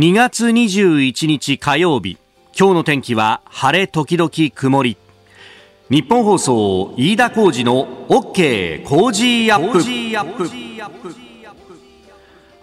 [0.00, 2.16] 2月21日火曜日。
[2.58, 4.96] 今日の天気は晴れ時々曇り。
[5.90, 10.48] 日本放送飯田浩二の OK 工事アップ。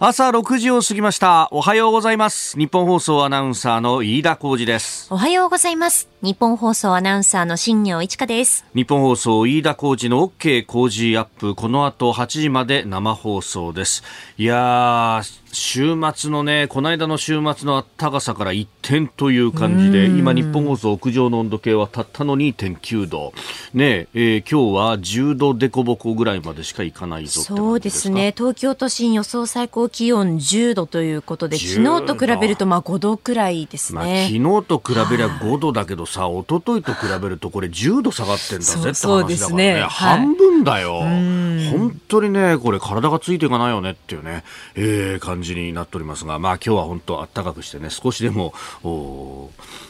[0.00, 1.48] 朝6時を過ぎました。
[1.52, 2.58] おはようございます。
[2.58, 5.06] 日本放送アナウンサーの飯田浩二です。
[5.12, 6.08] おはようございます。
[6.22, 8.64] 日本放送アナウンサーの新業一華です。
[8.74, 11.54] 日本放送飯田浩二の OK 工事アップ。
[11.54, 14.02] この後8時まで生放送です。
[14.36, 23.32] いやー週末のね、この間の週末の暖かさから一転という感じで、今、日本放送屋上の温度計はたったの2.9度、
[23.74, 33.98] ねえー、今日は10度でこぼこぐらいまでしかいかないぞそうですね、東京都心予想最高気温10度ということで、昨日と比べるとまあ5度くらいですね。
[33.98, 41.00] まあ、昨日と比べりゃ5度だけどさ、一昨日と比べるとこれ10度下がってんだぜって話だからね、ね半分だよ。
[41.00, 44.44] 本当にね、これ体がついていかないよねっていうね、
[44.74, 48.52] えー、感じじになっておりますが、まあ今日は本当暖かくしてね、少しでも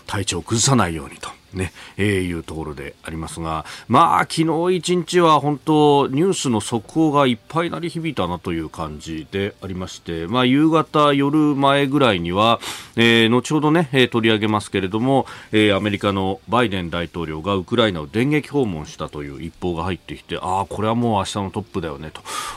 [0.07, 1.31] 体調を崩さないようにと。
[1.53, 12.61] ね、えー、いうところでありますが、まあ、昨日一日は本当、ニュースの速報がいっぱい鳴り響いたなという感じでありまして、まあ、夕方、夜前ぐらいには、
[12.97, 22.11] えー、後ほどね、えー、取り上げますけれども、えー、アメリカのバイデン大統領がウクライナを電撃訪問したという一報が入ってきて、ああ、これはもう明日のトップだよね、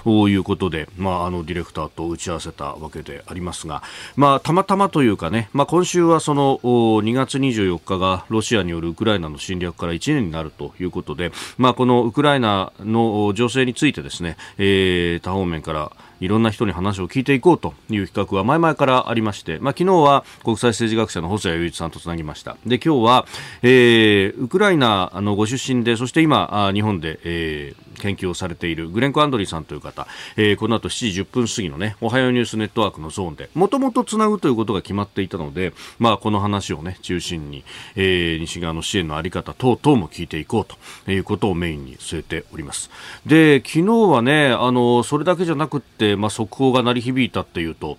[0.03, 3.83] ということで、まあ、あの、ディレクターと打ち合わせたわけでありますが、
[4.15, 22.57] まあ、たまたまというかね、まあ、今週はその、2月24日がロシアによるウクライナの侵略から1年になるということで、まあ、このウクライナの情勢についてですね、えー、多方面からいろんな人に話を聞いていこうという企画は前々からありまして、まあ、昨日は国際政治学者の細谷雄一さんとつなぎました。
[22.65, 23.25] で、今日は、
[23.63, 37.63] えー、ウクライナのご出身で、そして今、日本で、えー、研究をされているグレンコ・アンドリーさんという方、えー、この後7時10分過ぎのね、おはようニュースネットワークのゾーンで、もともとつなぐということが決まっていたので、まあ、この話をね、中心に、
[37.95, 40.65] えー、西側の支援のあり方等々も聞いていこう
[41.05, 42.89] ということをメインに据えております。
[43.25, 47.97] で、昨日はね、あの、それだけじゃなくって、まあ、速報が鳴り響いたっていうと、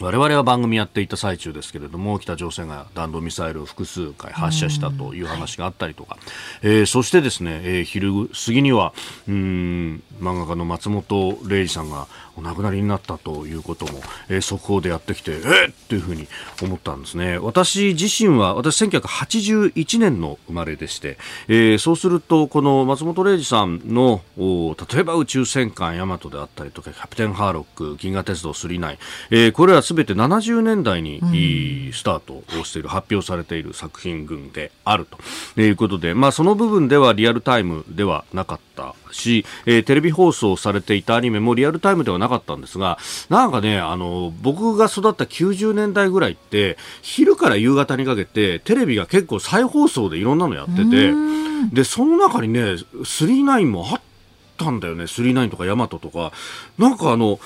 [0.00, 6.18] 我々は番組やっていた最中ですけれども北朝鮮が弾道ミサイルを複数回発射したという話があったりとか、
[6.62, 8.92] えー、そしてですね、えー、昼過ぎには
[9.26, 16.28] うん漫画家の松本零士さんがお亡くなりになったということも、えー、速報でやってきてえー、というふうに
[16.62, 17.38] 思ったんですね。
[17.38, 28.98] 私自身は私1981年の生まれでして、えー、そうするとこの松本零士さんの例えば宇宙戦艦ヤマトであったりとかキャプテンハーロック銀河鉄道999、
[29.30, 35.06] えー、これらすべて70年代にスタートをしている、発表されている作品群である
[35.54, 51.12] ということで、まあ、その部分ではリアルタイムではなかったし、えー、テレビ放送されていたアニメもリアルタイムではなかったんですが、なんかね、あの、僕が育った90年代ぐらいって、昼から夕方にかけて、テレビが結構再放送でいろんなのやってて、
[51.72, 54.00] で、その中にね、39もあっ
[54.56, 56.32] たんだよね、39とかヤマトとか。
[56.78, 57.40] なんかあの、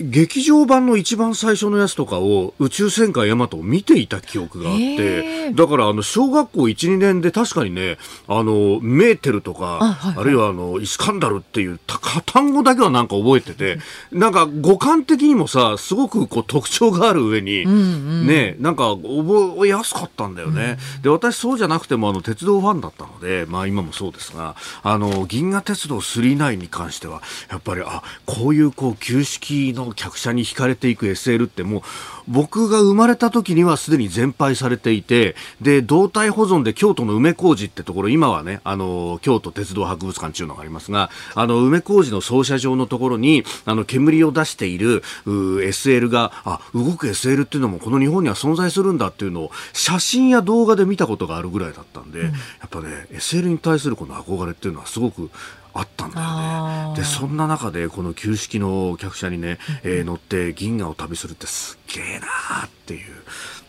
[0.00, 7.98] 劇場版の一番最初のやつとかを宇宙戦艦ヤマトを見ていた記憶があって、だからあの小学校1、2年で確かにね、
[8.28, 11.80] あの、メーテルとか、あはいはい、あるいはあの、イスカンダルっていう
[12.26, 13.78] 単語だけはなんか覚えてて、
[14.12, 20.78] なんか五感的にもさ、すごくこう特徴がある上に、うんうん、ね、なんか覚えやすかったんだよね。
[20.96, 31.82] うん、で、私そうじゃなくてもあの、鉄道ファンだったので、まあ今もそうですが、あの、銀河鉄道999に関しては、やっぱり、あ、こういうこう、旧式の客車に引かれていく SL ってもう
[32.28, 52.32] 僕が生まれた時にはすでに全廃されていてで胴体保存で京都の梅小路ってところ今はねあの京都鉄道博物館というのがありますがあの梅小路の操車場のところにあの煙を出している SL があ動く SL っていうのもこの日本には存在するんだっていうのを写真や動画で見たことがあるぐらいだったんで、うん、や
[52.66, 55.30] っぱね SL に対するこの憧れっていうのはすごく
[55.74, 56.96] あったんだよね。
[56.96, 63.14] で、そんな中で、この旧式の客車にね、えー、乗って銀河を旅するってすっげえなーっていう。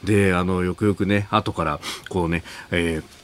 [0.04, 1.80] で、あの、よくよくね、後から、
[2.10, 3.19] こうね、えー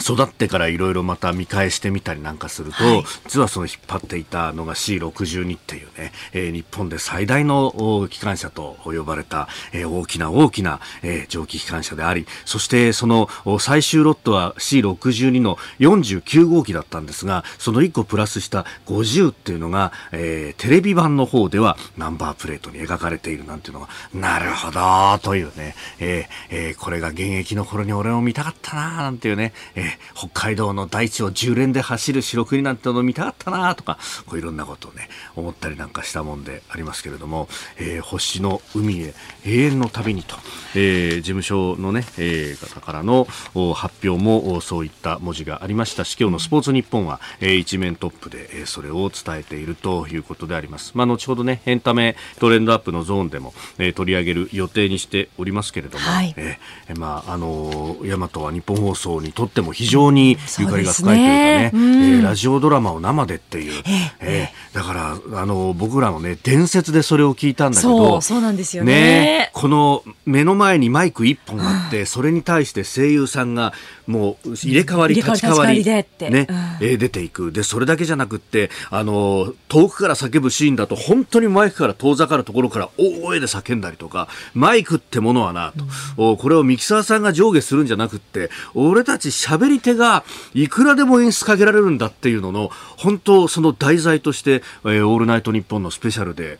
[0.00, 13.28] 育ってからいろいろまた見返してみたりなんかすると、はい、実はその引っ張っていたのが C62 っていうね、えー、日本で最大の機関車と呼ばれた、えー、大きな大きな、えー、蒸気機関車であり、そしてその
[13.58, 37.48] 最終ロットは C62 の49号機だったんですが、その1個プラスした50っていうのが、えー、テレビ版の方ではナンバープレートに描かれているなんていうのが、なるほどというね、えーえー、これが現役の頃に俺も見たかったななんていうね、ええ北海道の大地を10連で走る白国なんての見たかったなとかこういろんなことをね思ったりなんかしたもんでありますけれども、
[37.78, 39.14] えー、星の海へ
[39.44, 40.36] 永遠の旅にと、
[40.74, 43.26] えー、事務所のね、えー、方からの
[43.74, 50.92] 発表もそういった文字がありましたし今日のスポーツ日本は、えー、一面トップで、えー、それを伝えているということであります。
[50.94, 63.82] まあ、後ほどねエンタメトレンドアップのゾーンでも、えー、取り上げる予定にしておりますけれども、はい、えー、まああの大和は日本放送にとっても非常にゆかりが深いというかね、ねうん、えー、ラジオドラマを生でっていう、
[64.20, 73.72] えー、だからあの僕らのね伝説でそれを聞いたんだけど、そうなんですよね、ね、この目の前にマイク一本あって、それに対して声優さんが
[74.06, 77.52] もう入れ替わり立ち替わりね、うん、えー、出ていく。
[77.52, 85.72] でそれだけじゃなくってあの遠くから叫ぶシーンだと本当にマイクから遠ざかるところから大声で叫んだりとかマイクってものはな
[86.16, 90.24] と、うん、これをミキサーさんが上下するんじゃなくって俺たち喋り手が
[90.54, 96.58] いくらでも演出かけられるんだっていうのの本当その題材として、えー、オールナイトニッポンのスペシャルで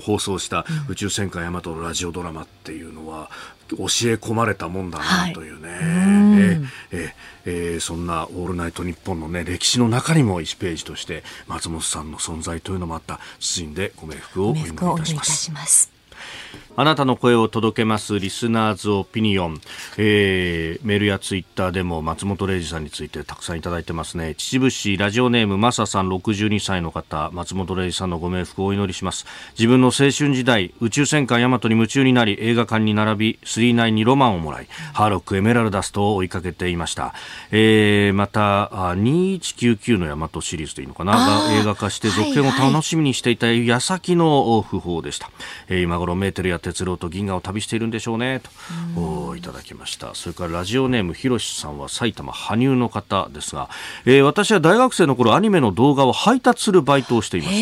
[0.00, 3.30] 放送した宇宙戦艦ヤマトのラジオドラマっていうのは、
[3.70, 5.80] 教え込まれたもんだなというね、はい、
[6.50, 7.14] ええ
[7.44, 13.20] えー、そんな「オールナイトニッポン」の、ね、歴史の中にも1ページとして松本さんの存在というのもあった。
[13.38, 15.99] 謹んでご冥福をお祈りいたします。
[16.80, 19.60] あなたの声を届けますリスナーズオピニオン、
[19.98, 24.34] えー、メールやツイッターでも松本零士さんについてたくさんいただいてますね。
[24.34, 27.28] 秩父市ラジオネームマサさん62歳の方。
[27.34, 29.26] 松本零士さんのご冥福をお祈りします。
[29.58, 37.12] 自分の青春時代宇宙戦艦ヤマトに夢中になり映画館に並び39にロマンをもらいハーロックエメラルダストを追いかけていました、
[37.50, 41.12] えー、また2199のヤマトシリーズでいいのかな。
[41.12, 45.30] が映画化して続編を楽しみにしていた矢先の訃報でした、
[45.68, 48.40] えー、今頃メーテルや哲郎と銀河を旅しているんでしょうね。
[48.94, 50.14] といただきました。
[50.14, 53.68] それからラジオネームひろしさんは埼玉羽生の方ですが、
[54.04, 57.58] えー、私は大学生の頃アニメの動画を配達するバイトをしています、え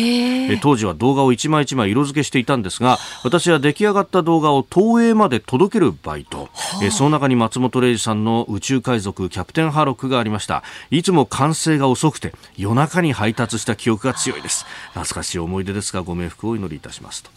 [0.53, 6.49] ー、当時は動画を一枚一枚色付けしていたんですが私は出来上がった動画を東映まで届けるバイト、
[6.81, 10.63] えー、その中に松本零士さんの宇宙海賊キャプテンハロックがありました。
[10.91, 14.65] いつも完成が遅くて夜中に配達した記憶が強いです。
[14.93, 17.23] 懐かしい思い出ですがご冥福をお祈りいたします。
[17.23, 17.31] と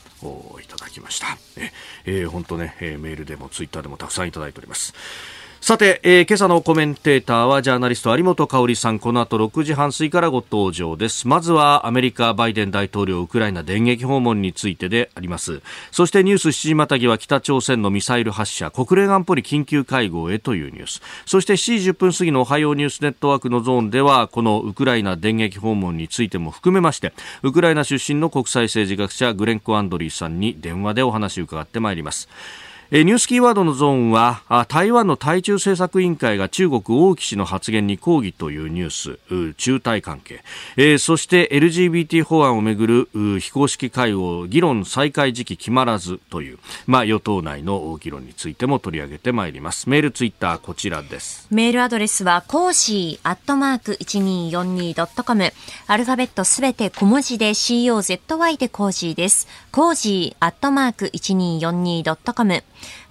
[0.62, 1.38] いただきました。
[1.56, 1.72] え
[2.04, 4.94] えー、本当ね、えー、メールでもツイッターでもたくさんいただいております。
[5.62, 8.98] さて、えー、今朝のコメンテーターはジャーナリスト有本香里さん。
[8.98, 11.28] この後6時半過ぎからご登場です。
[11.28, 15.62] まずはアメリカバイデン大統領ウクライナ電撃訪問についてであります。
[15.92, 21.00] そしてニュース7時またぎは北朝鮮のミサイル発射国連安保理緊急会合へというニュース。
[21.26, 27.12] そして7時10分過ぎのおはようニュースネットワークのゾーンではこのウクライナ電撃訪問についても含めまして
[27.44, 32.28] ウクライナ出身の国際政治学者グレンコ・アンドリーさんに電話でお話を伺ってまいります。
[32.94, 40.44] えニュースキーワードのゾーンは台湾の対中政策委員会が中国王毅氏の発言に抗議というニュース中台関係、
[40.76, 49.88] えー、そして LGBT 法案をめぐる非公式会合議論再開時期決まらずという、まあ、与党内の議論についても取り上げてまいります。
[49.88, 51.46] メールツイッターこちらです。
[51.50, 55.52] メールアドレスは cozy アットマーク 1242.com
[55.86, 59.48] アルファベットすべて小文字で COZY でコージーです。
[59.70, 62.62] cozy アットマーク 1242.com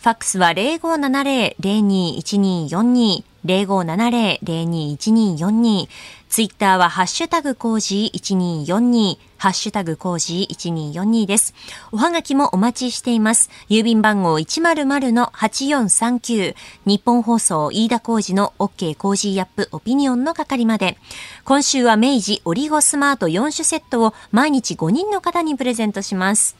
[0.02, 5.88] ファックスは0570-021242、0570-021242、
[6.28, 11.54] ツイッターはハッシュタグ cozy1242、ハッシュタグ cozy1242です。
[11.92, 13.52] おはがきもお待ちしています。
[13.70, 16.56] 郵便番号100-8439、
[16.88, 20.98] 日本放送飯田コージの OK コージーアップオピニオンの係まで。
[21.46, 26.60] 今週は明治オリゴスマート4種セットを毎日5人の方にプレゼントします。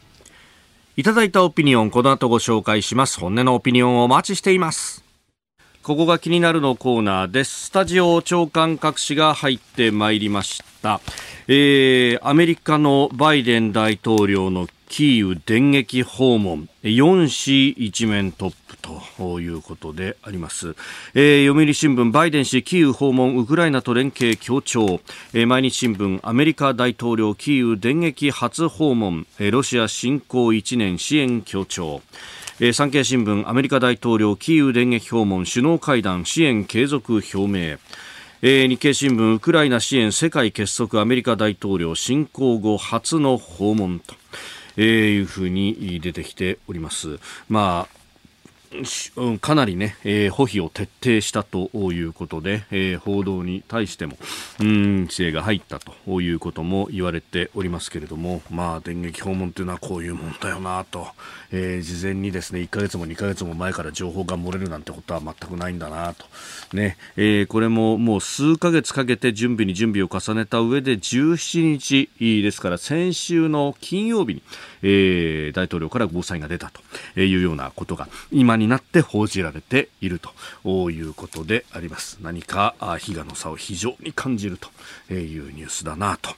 [1.02, 3.20] いただいたオピニオン、この後ご紹介します。
[3.20, 5.04] 本音のオピニオンをお待ちしています。
[5.82, 7.70] ここが気になるのコーナーです。
[7.70, 11.02] スタジオ長官各紙が入ってまいりました。
[11.48, 18.78] えー、アメリカのバイデン大統領のキーウ電撃訪問4市一面トップ
[19.22, 20.76] ということであります、
[21.14, 25.00] えー、読売新聞バイデン氏キーウ訪問ウクライナと連携強調、
[25.34, 32.02] えー、毎日新聞アメリカ大統領キーウ電撃初訪問、えー、ロシア侵攻1年支援強調。
[32.74, 37.80] 産経新聞アメリカ大統領キーウ電撃訪問首脳会談支援継続表明。
[38.44, 44.16] えー、日経新聞ウクライナ支援世界結束アメリカ大統領侵攻後初の訪問と、
[44.78, 44.86] えー、
[45.18, 47.20] いうふうに出てきております。
[47.50, 48.01] まあ
[49.42, 54.18] かなりね、えー、保秘を徹底したということで、えー、報道に対しても、
[54.60, 61.08] 規制が入ったということも言われておりますけれども、まあ、電撃訪問というのはこういうもんだよなと、
[61.52, 66.26] えー、事前にですね、1ヶ月も2ヶ月も前から情報が漏れるなんてことは全くないんだなと、
[66.74, 72.10] ね、え、これももう数ヶ月かけて準備に準備を重ねた上で17日
[72.42, 74.44] ですから先週の金曜日に、
[74.84, 80.20] えー、大統領からゴーサインが出たというようなことが今になって報じられている
[80.64, 82.20] ということであります。
[82.22, 86.32] 何か比嘉の差を非常に感じるというニュースだなと、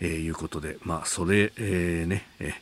[0.00, 2.52] えー、いうことでまあそれ、えー、ね、えー。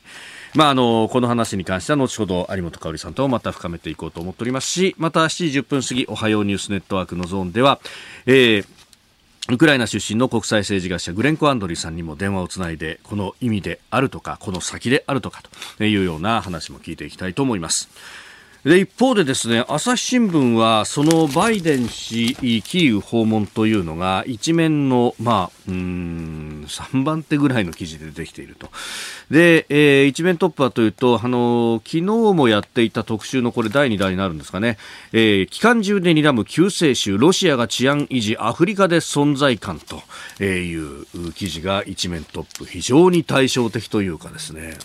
[0.55, 7.81] まあ、あのこの話に関しては後ほど有本香里さんとまた深めていこうと思っておりますしまた7時10分過ぎおはようニュースネットワークのゾーンでは、
[8.27, 8.78] えー
[9.51, 15.43] ウクライナ出身の国際政治学者グレンコ・アンドリーさんにも電話をつないでこの意味であるとかこの先であるとか
[15.79, 17.89] というような話も聞いていきたいと思います。
[18.65, 28.69] で一方でですね朝日新聞はそのバイデン氏キーウ訪問というのが一面の、まあ、うん3番手ぐらいの記事で出てきていると。
[29.31, 34.77] で、えー、一面トップはというとあの昨日もやっていた特集のこれ第2弾になるんですかね、
[35.13, 42.65] えー、機関銃で睨む救世主ロシアが治安維持アフリカで存在感という記事が一面トップ。
[42.65, 44.77] 非常に対照的というかですね。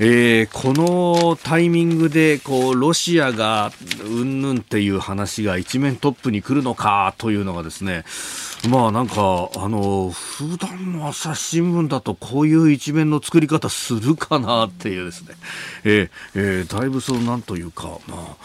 [0.00, 3.70] えー、このタイミングでこうロシアが
[4.04, 8.04] うんぬんっていう話が一面トップに来るのかというのがですね
[8.68, 15.34] まあなんかあの普段の朝日新聞だとこういう一面の作り方するかなっていうですね、
[15.84, 18.36] えーえー、だいぶそのなんというかまあ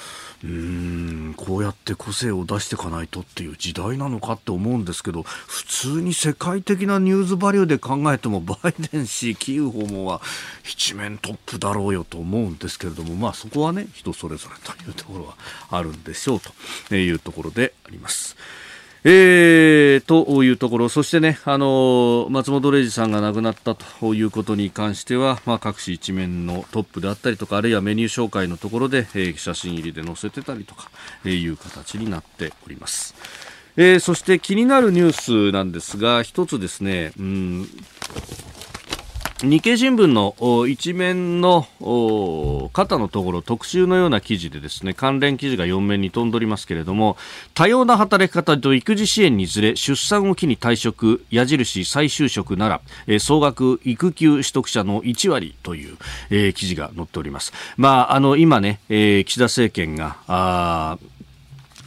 [0.43, 10.21] うんこうやって個性を出していかないとっていう時代なのかって思うんですけど普通に世界的なニュースバリューで考えてもバイデン氏、キーウ訪問は
[10.63, 15.35] 一面トップだろうよと思うんですけれども、まあ、そこはね人それぞれというところは
[15.71, 16.39] あるんでしょう
[16.89, 18.37] というところであります。
[19.05, 30.91] えー、というところ、そしてね、あの松本零士さんが亡くなったということに関しては、まあ、各紙一面のトップであったりとか、あるいはメニュー紹介のところで、えー、写真入りで載せてたりとか、
[31.23, 33.15] えー、いう形になっております。
[33.77, 37.69] えー、そして気になるニュースなんですが、一つですね、うん
[39.41, 41.65] 日経新聞の一面の
[42.73, 47.15] 肩のところ特集のような記事でですね関連記事が4面に飛んでおりますけれども
[47.53, 55.97] 多様な働き方と育児支援にずれ出産を機に退職矢印再就職なら、え、総額育休取得者の1割という、
[56.31, 57.53] えー、記事が載っております。
[57.77, 60.97] まあ、あの今ね、えー、岸田政権が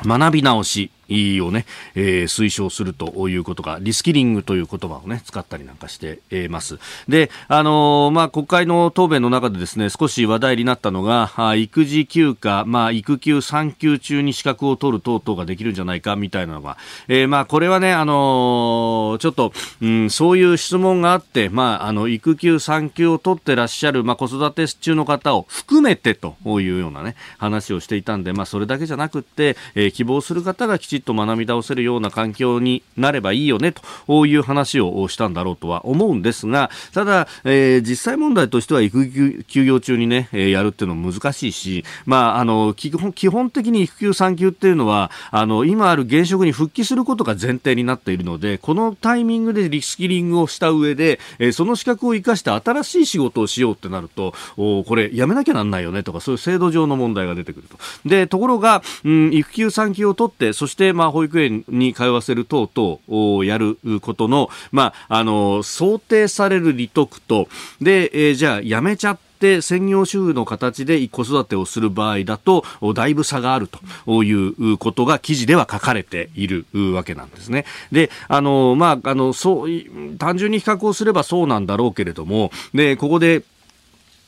[0.07, 0.91] 学び直し
[1.41, 6.79] をね、えー、推奨するということが、リスキリングという言葉をね、使ったりなんかしています。
[7.09, 16.77] で、あのー、まあ、国会の答弁の中でですね、少し話題になったのが、育児休暇、まあ、育休産休中に資格を取る等々ができるんじゃないか、みたいなのが、
[17.09, 33.73] えー、まあ、これはね、あのー、ちょっと、うん、そういう質問があって、まあ、あの、育休産休を取ってらっしゃる、まあ、子育て中の方を含めてというようなね、話をしていたんで、まあ、それだけじゃなくって、えー、希望する方がきちっと学び倒せるような環境になればいいよね
[34.07, 57.79] という話をしたんだろうとは思うんですがただ、えー、実際問題としては育休休業中にね、えー、やるっていうのは難しいし、まあ、あの基本基本的に育休産休っていうのはあの今ある現職に復帰することが前提になっているのでこのタイミングでリスキリングをした上で、えー、その資格を生かして新しい仕事をしようってなるとおこれやめなきゃなんないよねとかそういう制度上の問題が出てくると。
[58.05, 67.49] でところが、うん、育休産休を取ってそして、まあ、保育園に通わせる等々をやることの、まあ、あの、想定される利得と、
[67.81, 73.67] で、えー、じゃあやめちゃって、専業主婦の形で子育てをする場合だとだいぶ差がある
[74.07, 77.65] ということが記事では書かれているわけなんですね。
[77.91, 79.71] で、あの、まあ、あの、そう、
[80.19, 83.43] 単純に比較をすればそうなんだろうけれども、で、ここで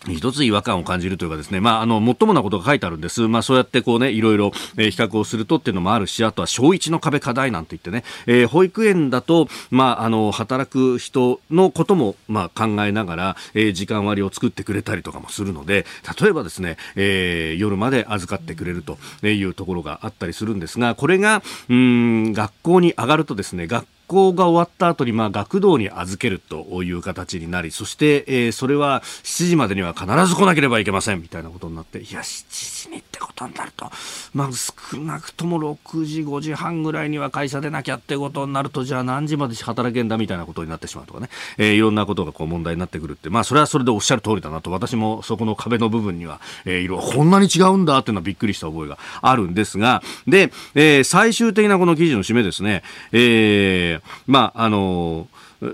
[0.09, 3.27] 一つ違和感を感じるというかですね、まあ、あの、もっともなことが書いてあるんです。
[3.29, 15.87] まあ、そうやってこうね、いろいろ、えー、比較をするとっていうのもあるし、あとは小一の壁課題なんて言ってね、えー、保育園だと、まあ、あの、働く人のことも、まあ、考えながら、えー、時間割を作ってくれたりとかもするので、
[16.21, 33.91] 例えばですね、えー、夜まで預かってくれるというところがあったりするんですが、これが、うん、学校に上がるとですね、学校が終わった後にまあ学童に預けるという形になりそして、えー、それは7時までには必ず来なければいけませんみたいなことになっていや7時にってことになると、
[34.35, 44.71] まあ、少なくとも6時5時半ぐらいには会社出なきゃってことになるとじゃあ何時まで働けんだみたいなことになってしまうとかね、えー、いろんなことがこう問題になってくるってまあそれはそれでおっしゃる通りだなと。
[44.71, 52.83] 私もそこの壁の部分には、えー、いろこんなに違うんだっていうのはびっくりした覚えがあるんですがで、えー、最終的なこの記事の締めですね、
[53.13, 53.94] えー、
[54.27, 55.29] まああの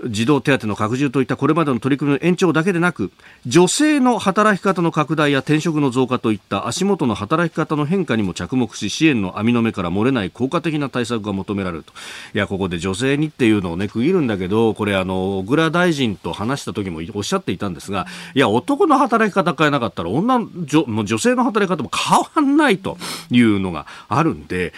[0.07, 3.11] 児童手当の拡充といったこれまでの取り組みの延長だけでなく
[3.45, 11.93] 女性の働き方の拡大や転職の増加といった足元の働き方の変化にも着目し支援の網の目から漏れない効果的な対策が求められると。
[12.33, 22.97] いやここで女性にっていうのを、ね、区切るんだけどこれあの小倉大臣と話した時もおっしゃっていたんですがいや男の働き方変えなかったら女女女性の働き方も変わらないと
[23.29, 24.73] いうのがあるんで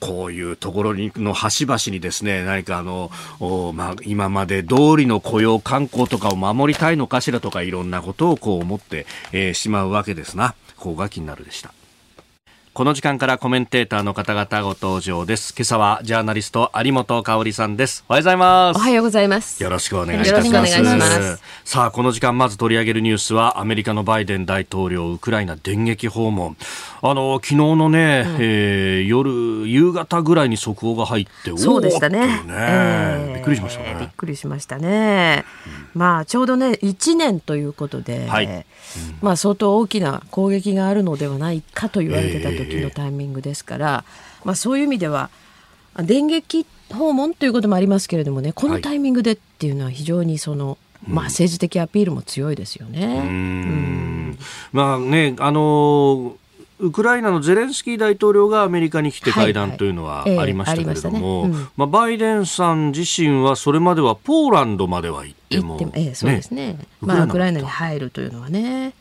[0.00, 3.10] こういうところにの端々にですね何かあの、
[3.74, 10.54] まあ、今まで通りの雇用観光とかを守りたいのかしらとかいろんなことをこう思って、えー、しまうわけですな。
[10.76, 11.72] こうが気になるでした。
[12.76, 15.54] この時間からコメンテーターの方々ご登場です。
[15.56, 18.04] 今朝はジャーナリスト有本香里さんです。
[18.06, 18.76] おはようございます。
[18.76, 19.62] おはようございます。
[19.62, 20.50] よろしくお願いします。
[20.50, 26.54] ますさあ、この時間まず取り上げるニュースはアメリカのバイデン大統領ウクライナ電撃訪問。
[27.00, 33.96] あの昨日のね、うん、えー、夜夕方ぐらいに速報が入ってそうでしたね、ねえー、びっくりしましたね。
[34.00, 35.46] びっくりしましたね。
[35.94, 38.64] うん、まあちょうどね1年ということで、はいうん、
[39.22, 44.04] まあ相当大きな攻撃があるのではないかと言われてた時時のタイミングですから、
[44.44, 45.30] まあ、そういう意味では
[45.96, 53.22] 電撃訪問ということもありますけれどもねこのタイミングでっていうのは非常にその、まあ、政治的アピールも強いですよね。
[53.24, 54.38] うん、
[54.72, 56.36] まあねあの
[56.78, 68.92] ウクライナのゼレンスキー大統領がアメリカに来て会談というのはありましたけれども、まあ、バイデンさん自身はそれまではポーランドまでは行っても、ええ、そうですね、まあ、ウクライナに入るというのはね。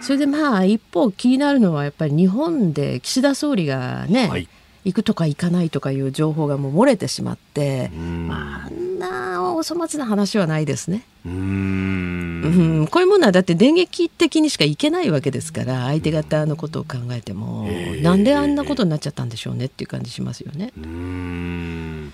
[0.00, 4.48] それでまあ一方気になるのはやっぱり日本で岸田総理がね、はい、
[4.84, 11.02] 行くとか行かないとかいう情報がもう漏れてしまって、まあ、あんなお粗末な話はないですね。
[11.24, 12.88] うん。
[12.90, 20.72] こういうものはだって電撃的にしか行けないわけですから相手方のことを考えても、えー、なんであんなことになっちゃったんでしょうねっていう感じしますよね。
[20.76, 22.12] うん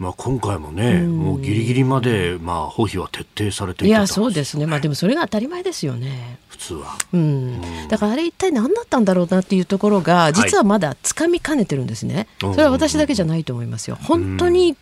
[0.00, 6.38] まあ、今回もね、うん、もうぎりぎりまで、まあ、保秘は徹底されていやそうですね、まあ、でもそれが当たり前ですよね。
[6.48, 13.98] 普通は、うん、うん、だからあれ一体何だったんだろうなっていうところが実はまだつかみかねてるんですね、はい、それは私だけじゃないと思いますよ。
[14.00, 14.74] 本当に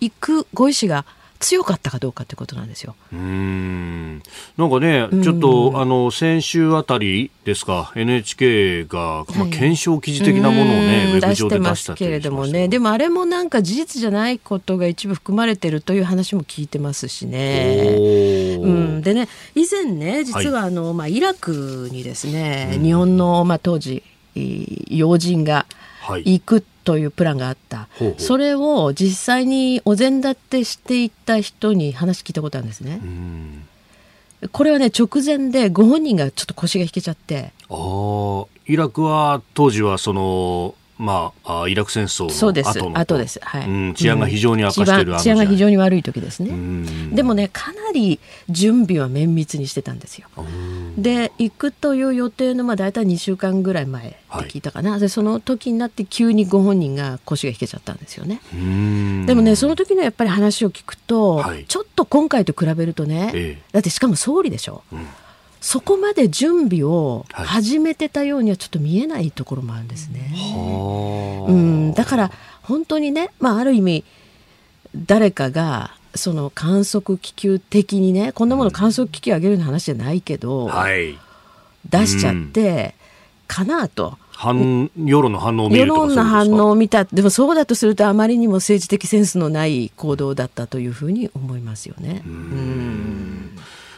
[0.00, 1.04] 行くご意思が
[1.42, 2.94] 強かったかどうかってことなんですよ。
[3.12, 4.22] うん。
[4.56, 12.68] なんかね、ちょっと、あの先週あたりですか NHK が、まあ、検証記事的なものをね、ウェブ上で出したけれどもね。
[12.68, 17.96] でもあれもなんか事実じゃないことが一部含まれてるという話も聞いてますしね。
[18.62, 24.04] うん、でね以前ね実はあの、はい、まあ、イラクにですね、日本の、まあ、当時
[24.88, 25.66] 要人が
[26.08, 28.20] 行くというプランがあった、ほうほう。
[28.20, 33.00] それを実際にお膳立てしていった人に話聞いたことあるんですね。
[34.50, 37.52] これはね直前でご本人がちょっと腰が引けちゃって。
[37.70, 46.86] あイラクは当時はそのまあ、イラク戦争の後の後です、はい、うん、治安が非常に悪化してる、治安が非常に悪い時ですね。
[47.12, 50.28] でもねかなり準備は綿密にしてたんですよ。
[50.96, 58.40] で行くという予定のまあ大体2週間ぐらい前って聞いたかな、はい、でその時になって急にご本人が腰が引けちゃったんですよね。
[59.26, 65.06] でもねその時のやっぱり話を聞くと、はい、ちょっと今回と比べるとね、ええ、だってしかも総理でしょ、うん
[65.62, 70.28] そこまで準備を始めてたようにはちょっと見えないところもあるんですね。
[70.34, 72.30] はい、うん、だから
[72.62, 74.04] 本当にね、まあ、ある意味
[74.96, 81.16] 誰かがその観測気球的にねこんなもの観測機器を上げるような話じゃないけど、はい、
[81.88, 82.94] 出しちゃって、
[83.46, 84.18] かなと。
[84.32, 87.04] 反世論の反応を見る世論の反応を見た。
[87.04, 92.22] でもそうだとするとあまりにも政治的センスのない行動だったというふうに思いますよね。
[92.26, 93.41] うん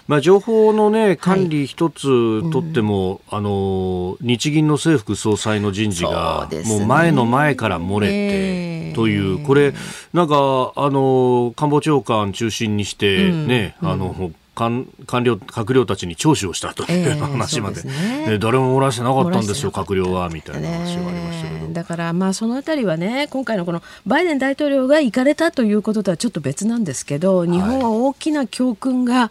[0.06, 9.72] まあ、情報の、ね、管理一つとっても、はいうん、あの日銀の政府総裁の人事が、もう前の前から漏れてという、これ、
[10.12, 29.30] なんかあの官房長官中心にしてね、うん、あの官官僚閣僚たちに聴取をしたという 話まで,、えー、ね、誰も漏らしてなかったんですよ、閣僚はみたいな話がありましたけど、だからまあそのあたりはね今回のこのバイデン大統領が行かれたということとはちょっと別なんですけど日本は大きな教訓が、はい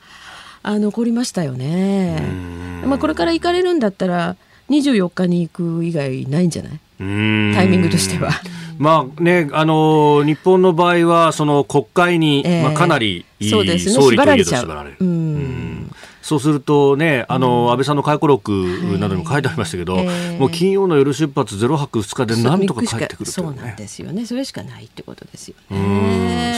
[0.64, 2.22] あ残りましたよね。
[2.86, 4.36] まあ、これから行かれるんだったら
[4.70, 6.80] 24日に行く以外ないんじゃない？
[7.00, 8.32] タイミングとしては。
[8.80, 13.82] まあね、あの日本の場合はその国会に、まあ、かなりいい、総理とい
[14.40, 14.98] えど縛られる。
[15.00, 15.92] うん。
[16.24, 18.52] そうするとね、あの、安倍さんの回顧録
[18.98, 19.98] などにも書いてありましたけど、
[20.40, 24.26] もう金曜の夜出発ゼロ泊2日でなんとか帰ってくるそうなんですよね。
[24.26, 25.78] それしかないってことですよね。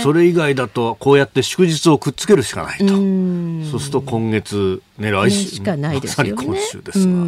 [0.06, 2.90] それ以外だと、こうやって祝日をくっつけるしかないと。
[2.90, 6.34] そうすると今月、ね、来週、しかないですよね。
[6.34, 7.24] 今週ですが。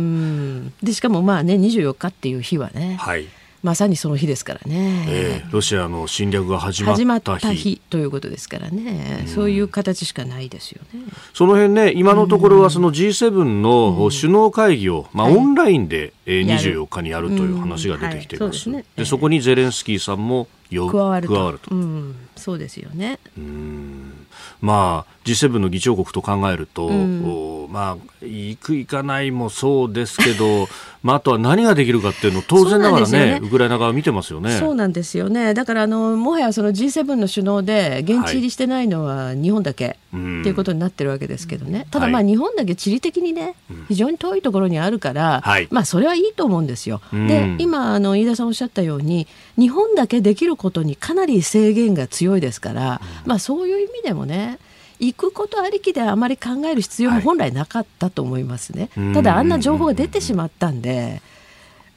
[0.83, 2.97] で、しかもまあね、24日っていう日はね。
[2.99, 3.25] はい。
[3.63, 7.81] まさにその日ですからね、えー、ロシアの侵略が始まった日。
[7.89, 11.01] ということですからね、うん、そういう形しかないですよね。
[11.33, 18.39] その辺ね、今のところはその G7 の首脳会議を、まあ、オンラインで24日にやるという話が出てきてい。
[18.39, 18.69] ます。
[18.95, 21.33] でそこにゼレンスキーさんも加わると。
[21.33, 21.73] わると。
[21.73, 22.15] うん、
[22.47, 23.19] そうですよね。
[23.37, 24.25] うん
[24.61, 30.69] まあ G7 の議長国と考えると、うん、まあ行く行かないもそうですけど、
[31.03, 34.57] まああとは何ができるかっていうのを当然ながらね、ね、ウクライナ側見てますよね。
[34.57, 35.53] そうなんですよね。
[35.53, 39.97] だからあのもはやその G7 の首脳で現地入りしてないのは日本だけ、はい、っ
[40.43, 41.87] ていうことになってるわけですけどね。
[41.91, 43.55] ただまあ日本だけ地理的にね、
[43.89, 47.01] 非常に遠いところにあるから、はい、まあそれはいいと思うんですよ。
[47.11, 54.59] で今あの飯田さんおっしゃったように日本だけできることにかなり制限が強いですから、まあそういう意味でもね。
[54.99, 58.89] 行くことありきであまり考える必要も本来なかったと思いますね。
[58.95, 61.21] はい、ただあんな情報が出てしまったんで。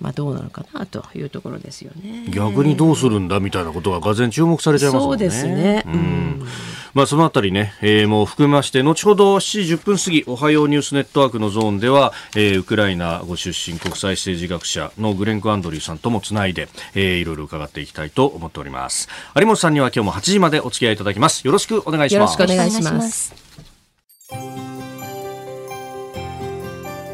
[0.01, 2.25] まあ、どうなのかなというところですよね。
[2.31, 5.19] 逆にどうするんだみたいなことががぜ注目されちゃいますもんね。
[5.19, 5.85] そうですね。
[5.87, 6.47] うん。
[6.95, 19.09] まあ、そのあたりね、えー、もう含めまして、後ほど7時10分過ぎ、おはようニュースネットワークのゾーンでは、えー、ウクライナご出身国際政治学者のグレンク・アンドリーさんともつないで、えー、いろいろ伺っていきたいと思っております。
[19.37, 21.47] 有本さんには今日も8時までお付き合いいただきます。
[21.47, 22.41] よろしくお願いします。
[22.41, 23.50] よろしくお願いします。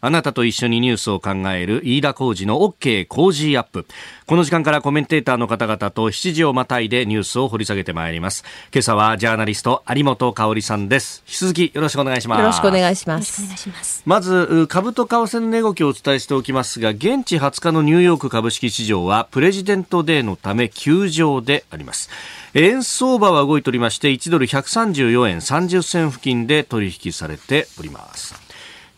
[0.00, 3.86] あなたと一緒にニュースを考える飯田浩二の OK 工事アップ。
[4.26, 8.44] この時間からコメンテーターの方々と7時をまたいでニュースを掘り下げてまいります。
[8.72, 11.22] 今朝はジャーナリスト有本香里さんです。
[11.26, 12.40] 引き続きよろしくお願いします。
[12.40, 14.02] よろしくお願いします。
[14.04, 22.10] まず、株と為替の値動きをお伝えしておきますが、現地20日のニューヨーク株式市場はプレジデントデーのため休場であります。
[22.54, 28.45] 円相場は動いておりまして、1ドル134円30銭付近で取引されております。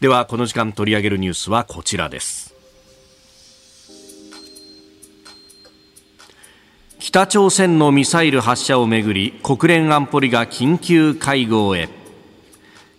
[0.00, 2.54] ではこの時間取り上げるニュースはこちらです。
[7.00, 11.88] 北朝鮮のミサイル発射をめぐり国連安保理が緊急会合へ。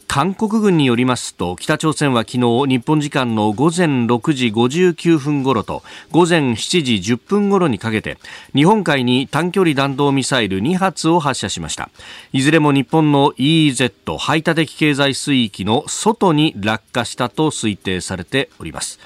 [0.10, 8.18] 韓国軍によりますと北朝鮮は昨日日本時間の午前6時59分頃と午前7時10分頃にかけて
[8.56, 11.92] 日本海に短距離弾道ミサイル2発を発射しました。
[12.34, 19.00] いずれも日本の EEZ 排他的経済水域の外に落下したと推定されております。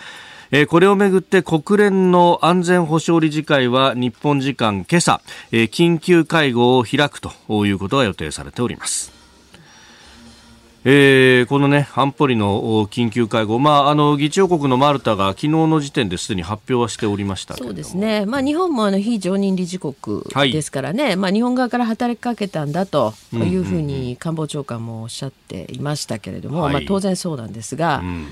[0.70, 5.20] これをめぐって国連の安全保障理事会は日本時間今朝
[5.52, 7.34] 緊急会合を開くと
[7.66, 9.23] いうことが予定されております。
[10.86, 19.96] えー、このね安保理の緊急会合、まあ、あの議長国のマルタが昨日の時点ですでに発表はしておりましたそうですね、まあ、日本もあの非常任理事国
[20.52, 28.00] ですからね、はい、まあ、日本側から働きかけたんだというふうに官房長官もおっしゃっていましたけれども、まあ、当然そうなんですが。
[28.00, 28.28] うん。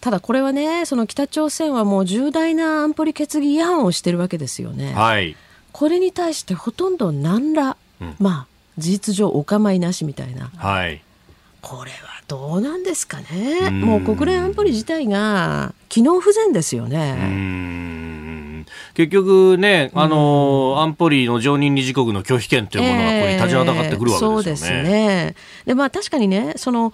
[0.00, 4.92] ただこれはね、その北朝鮮はもう重大な安保理決議違反をしてるわけですよね。
[4.92, 5.34] はい、
[5.72, 8.46] これに対してほとんど何ら、うん、まあ
[8.78, 11.00] 事実上お構いなしみたいな、はい、
[11.66, 18.64] これはどうなんですかね、もう国連安保理自体が機能不全ですよね。
[18.94, 24.22] 結局ね、あの、安保理の常任理事国の拒否権というものがここに立ちはだかってくるわけですよね。
[24.22, 25.34] えー、そうですね。
[25.66, 26.92] でまあ、確かにねその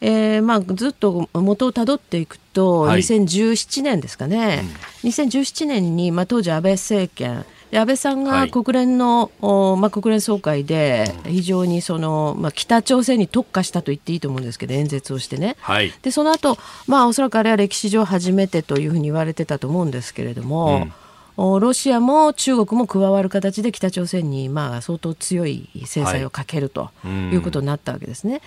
[0.00, 4.62] えーまあ、ずっと元をたどっていくと、はい、2017年ですかね、
[5.02, 7.46] うん、2017年に、まあ、当時安倍政権で
[7.78, 16.56] 安倍さんが国連の、はい、まあ、国連総会で非常にその、まあ、北朝鮮に特化したと言っていいと思うんですけど演説をしてね、はい、でその後、
[16.86, 20.88] まあおそらくあれは歴史上初めてというふうに言われてたと思うんですけれども、
[21.36, 26.90] うん、ロシアも中国も加わる形で北朝鮮にまあ相当強い制裁をかけると
[27.32, 28.40] いうことになったわけですね。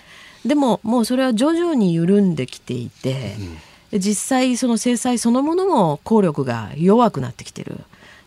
[0.46, 3.36] でももうそれは徐々に緩んできていて、
[3.92, 7.80] うん、実際その制裁そのものも効力が弱くなってきてる。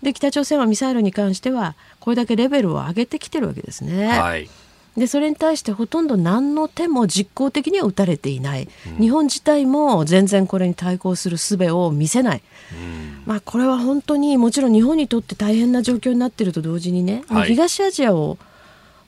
[0.02, 4.06] で北朝鮮はミサイルに関してはこれだけレベルを上げてきてるわけですね。
[4.06, 4.48] はい。
[4.96, 12.42] でそれに対してほとんど何の手も実効的には打たれていない、うん、日本自体も全然これに対抗する術を見せない、
[12.74, 18.36] うん、まあ、これは本当にもちろん日本にとって大変な状況になっていると同時にね、はい、東アジアを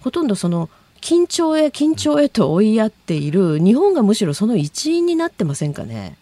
[0.00, 0.70] ほとんどその
[1.02, 6.16] 緊張へ緊張へと追いやっている日本がむしろその一員になってませんかね。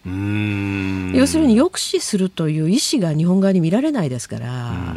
[1.13, 4.95] 要するに抑止するという意思が日本側に見られないですから。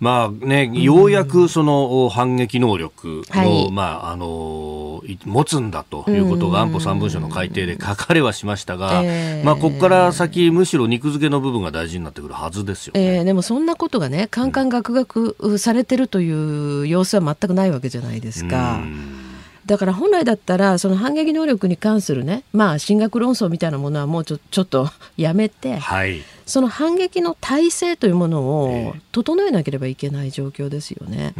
[0.00, 4.26] まあね、ようやくその反撃能力を、はい、まああの
[5.24, 18.80] 持つんだということが安保3文書の改定で書かれはしましたが、えー、まあここから先むしろ肉付けの部分が大事になってくるはずですよ、ね、えー、でもそんなことがね、カンカンガクガクされてるという様子は全くないわけじゃないですか。
[19.66, 31.34] だから本来だったらその反撃能力に関するねまあ進学論争みたいなものはもうちょちょっとやめて、はい、その反撃の体制というものを整えなければいけない状況ですよね。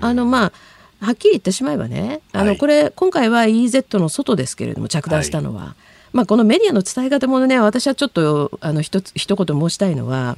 [0.00, 0.52] あのまあ
[1.00, 5.62] はっきり言ってしまえばねあのこれ、今回は EZ の外ですけれども着弾したのは。
[5.62, 5.94] はい。
[6.14, 10.36] まあ、このメディアの伝え方もね私はちょっとあの一つ一言申したいのは、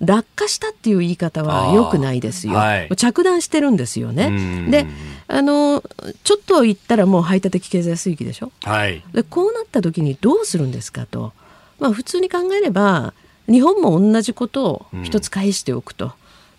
[0.00, 4.70] うん、落下したっていう言い方はよくないですよ、はい、着弾してるんですよね。
[4.70, 4.86] で
[5.28, 5.84] あの
[6.24, 11.34] ちょっと言ったらもう排他的経済水域でしょ、はい、でこうなった時にどうするんですかと、
[11.78, 13.12] まあ、普通に考えれば
[13.46, 16.12] 日本も同じことを一つ返しておくと。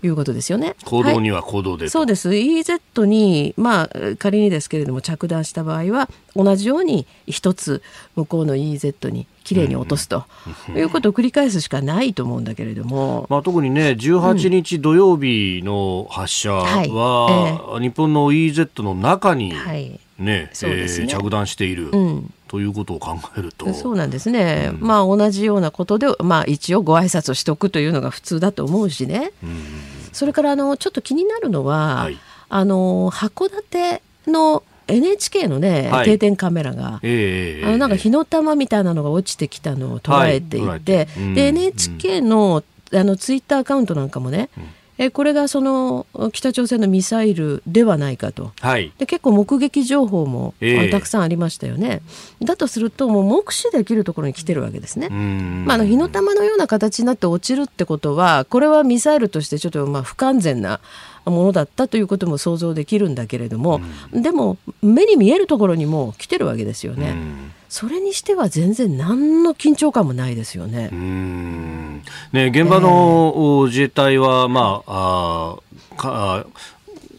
[0.03, 0.75] いうことですよね。
[0.85, 2.29] 行動には行動で、はい、そうです。
[2.29, 7.81] EZ にまあ仮にですけれども着弾した場合は同じように一つ
[8.15, 10.25] 向こうの EZ にきれいに落とすと、
[10.75, 16.87] いうことを繰り返すしかないと思うんだけれども、まあ、特にね18日土曜日の発射は、はい。
[16.87, 19.99] えー、日本の EZ の中に、はい。
[20.19, 23.71] ねそうですね、えー、着弾している、うん、ということを考えると。
[23.73, 29.59] そうなんですね、うん、まあ同じようなことで、まあ、一応ご挨拶をしておくというのが普通だと思うしね、うん、
[30.11, 32.17] それからあのちょっと気になるのは、はい、
[32.49, 40.81] あの函館の NHK のね、はい、定点カメラが、えー、あのなんか火の玉みたいなのが落ちてきたのを捉えていて、はい、
[41.35, 44.63] で NHK のあのツイッターアカウントなんかもね、うん
[44.99, 52.01] えこれがその北朝鮮のミサイルではないかと、はい、で結構目撃情報も、えー、たくさんありましたよね。
[52.41, 55.07] だとするともう目視できるところに来てるわけですね。
[55.07, 60.81] まあ、あの火の玉のような形になって落ちるってことはこれはミサイルとしてちょっとまあ不完全な
[61.29, 63.81] ものだったということも想像できるんだけれども、
[64.13, 67.15] でも目に見えるところにも来てるわけですよね。
[67.69, 70.89] それにしては全然何の緊張感もないですよね。
[72.31, 76.45] ね現場の自衛隊は、まあ、あか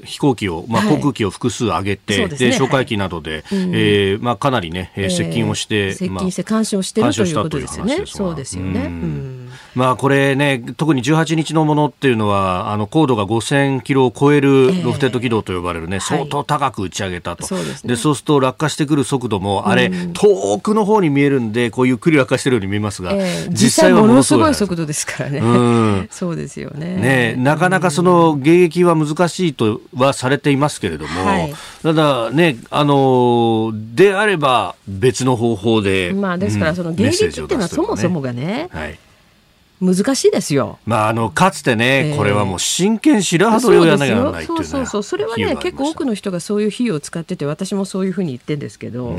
[0.04, 8.02] 飛行機を、まあ、航空機を複数上げて、はい、で、ね、哨戒機などで、はい、えー、まあ、かなりね、えー、接近をして、接近して監視をしているということですよね。
[8.06, 8.80] そうですよね。
[8.80, 9.39] うん
[9.74, 24.80] まあ、これね、特に18日のものっていうのは、あの高度が5000キロを超えるロフテッド軌道と呼ばれるね、えー、相当高く打ち上げたと、はい、そうですね、でそうすると落下してくる速度も、あれ、うん、遠くの方に見えるんで、こうゆっくり落下してるように見えますが、えー、実際はものすごい速度。
[24.90, 26.96] ですからね、うん、そうですよね。
[26.96, 38.98] ねなかなかその迎撃は難しいとはされていますけれども、はい、ただね、あのであれば別の方法で、まあ、ですから、その迎撃っていうのはそもそもがね、はい
[39.80, 40.78] 難しいですよ。
[40.84, 49.16] まあ、あのかつてね、えー、これはもう真剣白羽をやらなきゃならないそうそうそうそれはね結構多くの人がそういう費用を使ってて私もそういうふうに言ってるんですけど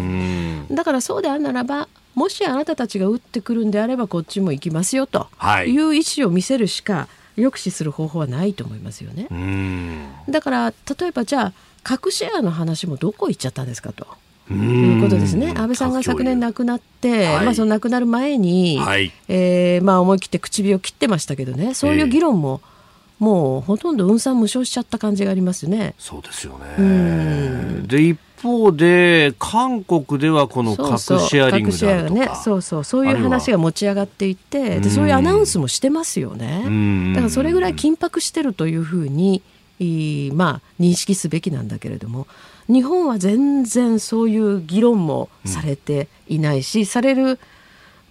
[0.69, 5.27] だからそうであるならばもしあなたたちが打ってくるんであればこっちも行きますよと
[5.65, 9.27] いう意思を見せるしか抑止する方法はないと思いますよね。
[10.29, 14.05] だから例えばじゃあ核シェアの話もどこ行っちゃったんですかと。
[14.49, 15.53] いうことですね。
[15.55, 21.73] 安倍さんが昨年亡くなって、はい、まあ、その亡くなる前に、はい、えー、まあ、思い切って唇を切ってましたけどね。
[21.73, 25.93] そういう議論も、えー、もうほとんど運算無償しちゃった感じがありますね。
[25.99, 27.83] そうですよね。
[27.87, 32.13] で一方で韓国ではこの核シェアリングだとか。
[32.13, 32.83] ね、そうそう。
[32.83, 37.13] そういう話が持ち上がっていてでそういうアナウンスもしてますよね。
[37.13, 39.43] だからそれぐらい緊迫してるというふうに
[40.33, 42.27] まあ認識すべきなんだけれども
[42.71, 47.37] 日本は全然そういう議論もされていないし、うん、される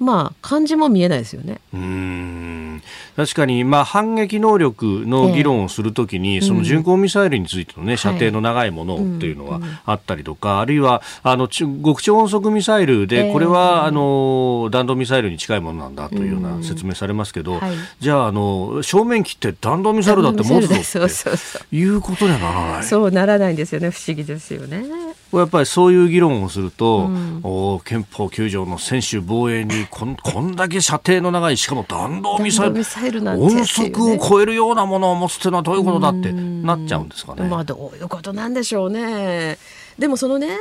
[0.00, 1.60] まあ感じも見えないですよね。
[1.72, 2.82] うん。
[3.16, 22.84] 確かに、まあ、反撃能力の議論をするときに、えー、その巡航ミサイルについての、ね、射程の長いものっていうのはあったりとか、はい、あるいはあの極超音速ミサイルで、これは、あの弾道ミサイルに近いものなんだというような説明されますけど、はい、じゃああの正面切って弾道ミサイルだって持つぞっていうことにはならない。
[22.84, 23.90] そうならないんですよね。
[23.90, 25.09] 不思議ですよね。
[25.32, 32.68] やっぱりそういう議論をすると、うん、お憲法9条の専守防衛にこん こんだけ射程の長いしかも弾道ミサイ
[33.12, 37.48] ル、ね、音速を超えるようなものを持つっていうのはどういうことだってなっちゃうんですかね。
[37.48, 39.58] まあどういうことなんでしょうね。
[39.98, 40.60] でもそのね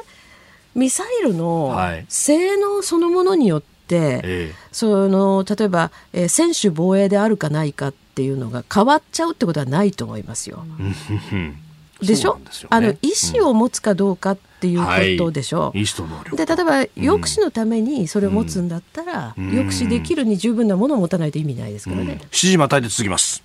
[0.76, 1.76] ミサイルの
[2.08, 4.20] 性能そのものによって、はい
[4.72, 10.64] その例えば、えー、専守防衛であるかないかっていうのが変わっちゃうってことはないと思いますよ。
[12.02, 14.80] でしょ、ね、あの意思を持つかどうかっていう
[15.18, 22.04] ことでしょ、うん、はい、で例えば抑止のためにそれを持つんだったら、うん、抑止できるに十分なものを持たないと意味ないですからね。
[22.04, 23.44] うん、7時またいで続きます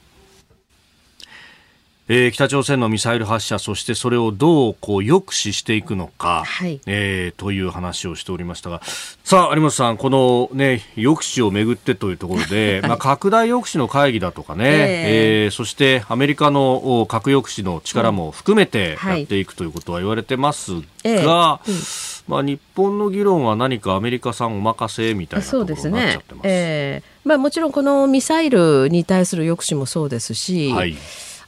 [2.06, 8.82] えー、北朝鮮のミサイル発射、そしてそれをどうこう抑止していくのか、はい、えー、という話をしておりましたが、
[9.24, 22.34] さあ、有本さん、この、ね、抑止をめぐってというところで、はい、まあ、拡大抑止の会議だとかね、えー、えー、そしてアメリカの核抑止の力も含めてやっていくということは言われてますが、えーうん。
[22.34, 26.42] まあ、日本の議論は何かアメリカさんお任せみたいなところになっちゃってます。
[26.42, 26.42] そうですね。
[26.44, 30.94] えーまあ、もちろんこのミサイルに対する抑止もそうですし、はい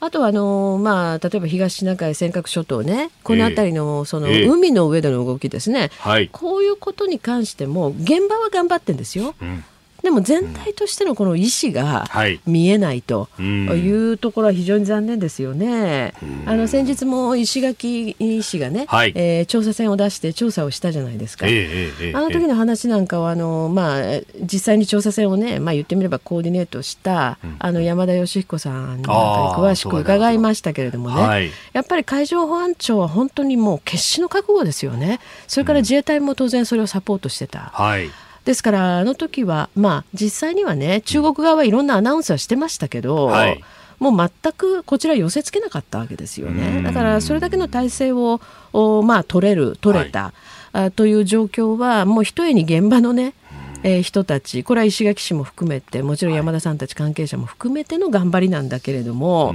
[0.07, 9.35] あとはあの、まあ、例えば東シナ海尖閣諸島ねこの辺りのその海の上での動きですね、えーこういうことに関しても現場は頑張ってんですよ。
[9.41, 9.65] うん
[10.07, 12.05] でも全体としてのこの意思が
[12.47, 16.15] 見えないというところは非常に残念ですよね。
[16.47, 21.47] あの先日も石垣氏がね、はい、えー、調査船を出して調査をしたじゃないですか。
[21.49, 29.17] えー、あの時の話なんかはあの、まあ、実際に調査船をね、まあ、言ってみればコーディネートした、うん、あの山田義彦さんなんかに
[29.61, 35.19] 詳しく伺いましたけれどもね、はい、やっぱり海上保安庁は本当にもう決死の覚悟ですよね。
[35.49, 37.73] それから自衛隊も当然それをサポートしてた。
[37.75, 38.09] はい
[38.47, 43.61] ですからあの時はまあ実際にはね中国側はいろんなアナウンスはしてましたけど、はい、
[43.99, 46.81] もう全くこちら寄せ付けなかったわけですよね。
[46.83, 48.41] だからそれだけの体制を
[49.05, 50.33] まあ取れる取れた、
[50.73, 53.35] はい、という状況はもうひとえに現場のね
[53.83, 59.55] えー、人たちこれは石垣市も含めてもちろん山田さんたち関係者も含めての頑張りなんだけれども、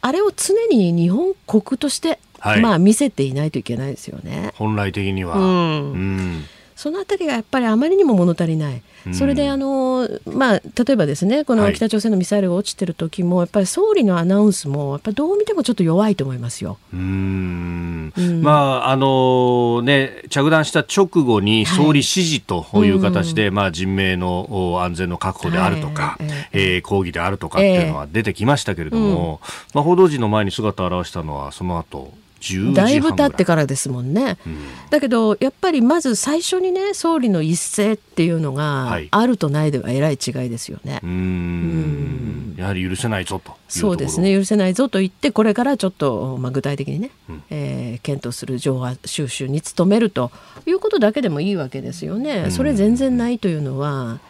[0.00, 4.52] あれを常に日本国として、はい、まあ見せていないといけないですよね。
[4.56, 6.44] 本来的には、うん、うん
[6.84, 8.82] そのあたりがやっぱりあまりにも物足りない。
[9.14, 16.76] それであの、まあ、例えばですねこの北朝鮮のミサイルが落ちてる時も、やっぱり総理のアナウンスもやっぱどう見てもちょっと弱いと思いますよ。
[16.92, 18.12] うん。
[18.42, 18.50] ま
[18.84, 29.38] ああのね着弾した直後に総理指示という形で、はい、まあ人命の安全の確保であるとか、はい、えー、抗議であるとかっていうのは出てきましたけれども、えーうん、
[29.72, 32.12] まあ報道陣の前に姿を現したのはその後
[32.74, 34.58] だいぶ経ってからですもんね、うん、
[34.90, 41.00] だけどやっぱりまず最初にね総理の一斉っていうのがあるとないではえらい違いですよね。
[41.02, 42.54] うん。
[42.56, 44.36] やはり許せないぞとそうですね。
[44.36, 50.30] 許せないぞと言ってこれからちょっと、まあ、具体的にね、うん、えー、検討する情報収集に努めると
[50.66, 52.50] いうことだけでもいいわけですよね。
[52.50, 54.20] それ全然ないというのは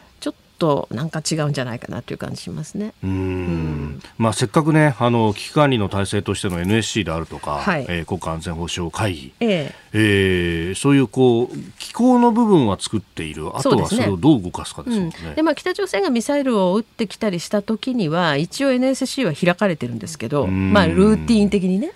[0.64, 2.94] となんか違うんじゃないかなという感じしますね。
[3.05, 3.11] うん。
[3.11, 4.00] うん。
[4.16, 13.48] まあ、せっかくねあの危機管理の体制としての NSC であるとか、はい、えー、国家安全保障会議、えー、えー、そういうこう機構の部分は作っている。
[13.55, 15.11] あとはそれをどう動かすかですよね。
[15.11, 15.35] で、ね。
[15.37, 21.92] うん、まあ、北朝鮮がミサイルを撃ってきたりした時には一応 NSC は開かれてるんですけど、まあ、ルーティン的にね。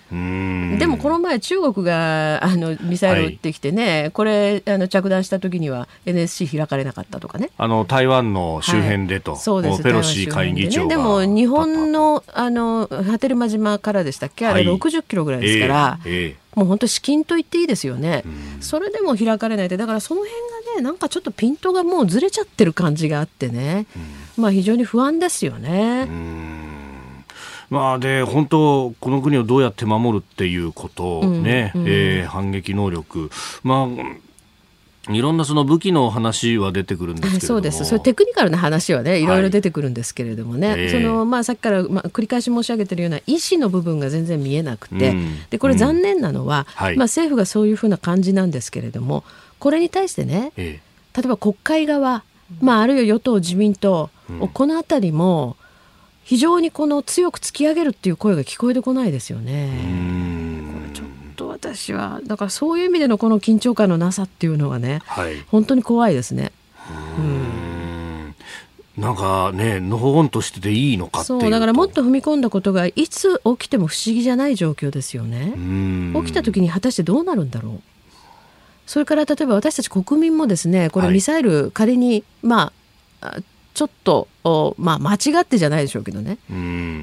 [0.77, 7.49] でもこの前中国があのミサイルを撃ってきてね、はい、これあの着弾した時には NSC 開かれなかったとかね。
[7.57, 9.83] あの台湾の周辺でと、はい、そうです。
[9.83, 14.47] ペロシ下院議長、ね、でも日本のあの波照間島からでしたっけ？
[14.47, 15.99] あれ60キロぐらいですから、
[16.55, 20.39] もう本当至近と言っていいですよね、うん、それでも開かれないでだからその辺
[20.73, 23.85] がねなんかちょっとピントがもうずれちゃってる感じがあってね、
[24.37, 26.07] うん、まあ非常に不安ですよね。
[27.69, 33.29] まあ、で本当、この国をどうやって守るっていうことね、えー、反撃能力、
[33.61, 33.87] まあ、
[35.09, 39.25] いろんなその武器の話は出てくるんですけそうです、それテクニカルな話はね、い。
[39.25, 49.23] ろいろ出てくるんですけれどもね、はい、そのまあ、さっきから、まあ、繰り返し申し上げているような意思の部分が全然見えなくて、うん、でこれ、残念なのは、うんまあ、政府がそういうふうな感じなんですけれども、
[49.59, 50.79] これに対してね、え
[51.15, 52.23] 例えば国会側、
[52.61, 55.57] まあ、あるいは与党、自民党、うん、この辺りも、
[56.23, 60.48] 非常にこの強く突き上げるっていう声が聞こえてこないですよね。
[61.39, 66.51] と私はだからそういう意味でのこの緊張感のなさっていうのはね、はい、本当に怖いですね。
[67.17, 68.35] うん
[68.97, 75.53] なんかね、のほほんとしてていいのかそうだからもっと踏み込んだことがいつ起きても不思議じゃない状況ですよね。
[76.21, 77.81] 起きた時に果たしてどうなるんだろう。
[78.85, 82.73] それから例えば私たち国民もですねこれミサイル仮に、ま
[83.21, 83.37] あ
[83.73, 84.27] ちょっと
[84.77, 86.37] まあ、間違ってじゃないでしょうけどね。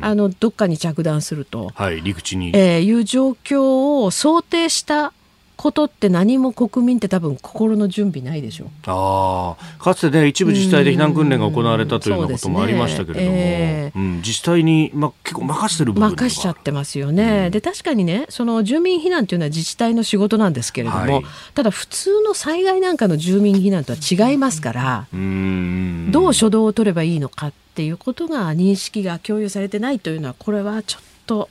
[0.03, 5.13] あのどっかに着弾すると、はい、陸地に、えー、いう状況を想定した
[5.57, 8.67] ことって何も国民って多分心の準備ないでしょ。
[8.67, 31.49] うあかつてね一部自治体で避難訓練が行われたというようなこともありましたけれども、ねえー、うん、自治体に、ま、結構任せてる部分任しちゃってますよね、うん、で確かにねその住民避難というのは自治体の仕事なんですけれども、はい、ただ普通の災害なんかの住民避難とは違いますから、うん、どう初動を取ればいいのかっていうことが認識が共有されてないというのはこれはちょっと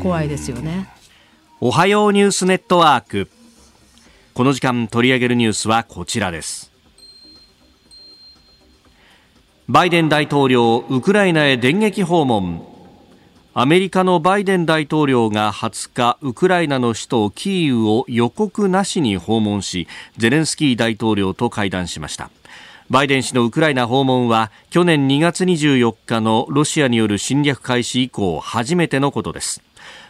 [0.00, 0.88] 怖いですよね。
[1.64, 3.30] おはようニュースネットワーク。
[4.34, 6.72] この時間取り上げるニュースはこちらです。
[9.68, 12.66] バイデン大統領ウクライナへ電撃訪問。
[13.54, 19.86] アメリカのバイデン大統領が20日ウクライナの首都キーウを予告なしに訪問し
[20.16, 22.32] ゼレンスキー大統領と会談しました。
[22.90, 29.62] バイデン氏のウクライナ訪問は去年2月24日のロシアによる侵略開始以降初めてのことです。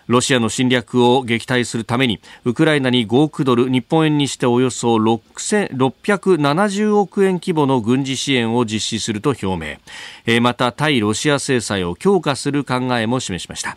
[0.07, 9.79] ロシアの侵略を撃退するためにウクライナに5億ドル日本円にしておよそ670億円規模の軍事支援を実施すると表
[10.27, 10.41] 明。
[10.41, 13.77] また対ロシア制裁を強化する考えも示しました。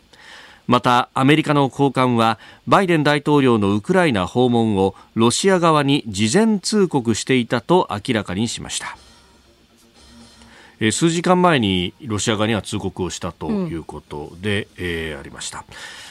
[0.68, 8.98] またアメリカの高官はバイデン大統領のウクライナ訪問をロシア側に事前通告していたと明らかにしました。
[10.92, 15.64] 数時間前にロシア側には通告をしたということで、うん、えー、ありました。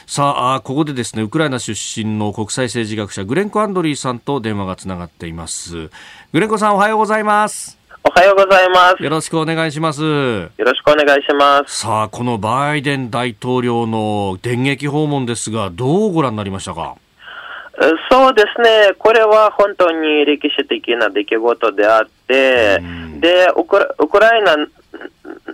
[0.07, 5.89] さあ、ここでですね、ウクライナ出身の国際政治学者、グレンコ・アンドリーさんと電話がつながっています。
[6.31, 7.77] グレンコさん、おはようございます。
[8.03, 9.03] おはようございます。
[9.03, 10.03] よろしくお願いします。
[10.03, 11.79] よろしくお願いします。
[11.79, 16.95] さあ、このバイデン大統領の電撃訪問ですが、どうご覧になりましたか？
[18.09, 22.79] そうですね、これは本当に歴史的な出来事であって、
[23.19, 24.55] でウクライナ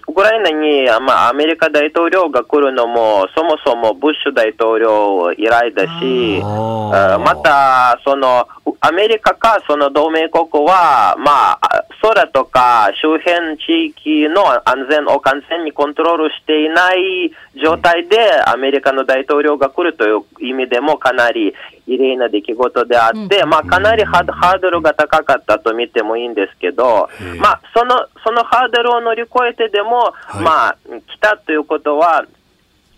[0.08, 8.48] ウクライナに、まあ、アメリカ大統領が来るのも、そもそもブッシュ大統領以来だし、また、その、
[8.82, 21.54] アメリカかその同盟国は、まあ、空とか周辺地域の安全を完全にコントロールしていない状態で、アメリカの大統領が来るという意味でもかなり
[21.86, 30.78] 異例な出来事であって、うん、まあ、かなりハードルが高かったと見てもいいんですけど、まあ、その、そのハードルを乗り越えてでも、はい、まあ、
[31.08, 32.26] 来たということは、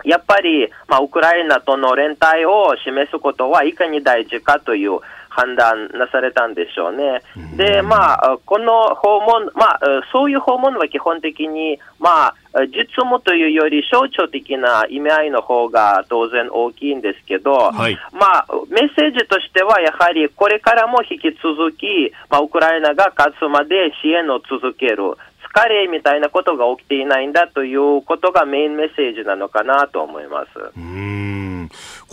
[0.03, 4.99] やっぱり、まあ、ウクライナとの連帯を示すことはいかに大事かという
[5.33, 7.21] 判断なされたんでしょうね。
[7.57, 9.79] で、まあ、この訪問、まあ、
[10.11, 12.35] そういう訪問は基本的に、まあ、
[12.67, 25.17] 実務というより象徴的な意味合いの方が当然大きいんですけど、はい、まあ、メッセージとしてはやはりこれからも引き続き、まあ、ウクライナが勝つまで支援を続ける。
[25.53, 30.79] 疲れみたいなことが起きていないんだということがメインメッセージなのかなと思います。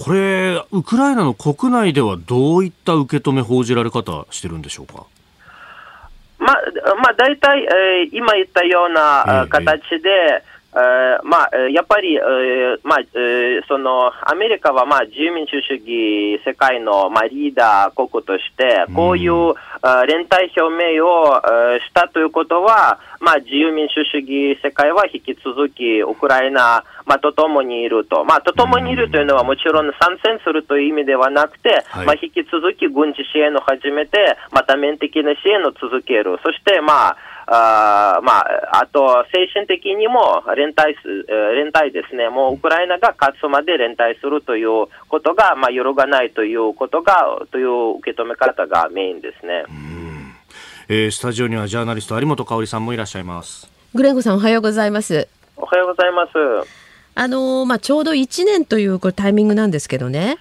[0.00, 5.04] うんこれ、ウクライナの国内ではどういった受け止め、報じられ方してるんでしょうか？
[6.38, 6.56] まあ、
[7.02, 19.54] まあ、大体、えー、今言ったような形で、えー、まあ、やっぱり、えー、まあ、えー、その、アメリカは、まあ、自由民主主義世界の、まあ、リーダー国として、こういう、うん、
[20.06, 21.40] 連帯表明を、
[21.80, 28.24] したということは、まあ、自由民主主義世界は引き続き、ウクライナ、まあ、と共にいると。
[28.24, 36.38] まあ、と共にいるというのはもちろん参戦するという意味ではなくて、はい、まあ、引き続き軍事支援を始めて、また面的な支援を続ける。
[36.44, 37.16] そして、まあ、
[37.52, 49.64] あまあ、あと、精神的にも連帯す、連帯ですね、もうウクライナが勝つまで連帯するということが、まあ、揺るがないということが、という受け止め方がメインですね。
[50.88, 53.68] えー、スタジオにはジャーナリスト有本香さんもいらっしゃいます。
[53.94, 55.26] グレンゴさんおはようございます。
[55.56, 56.30] おはようございます。
[57.16, 60.38] あのー、まあ、ちょうど1年というこれタイミングなんですけどね。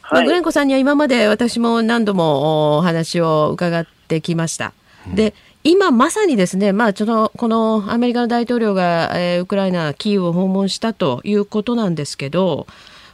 [0.00, 4.72] はい、まあ、グレンコさんには今まで私も何度もお話を伺ってきました。
[5.14, 5.34] で、
[5.68, 12.66] 今まさにですね、まあ、ちょっとこのアメリカの大統領が、えー、ウクライナ、キーウを訪問したということなんですけど、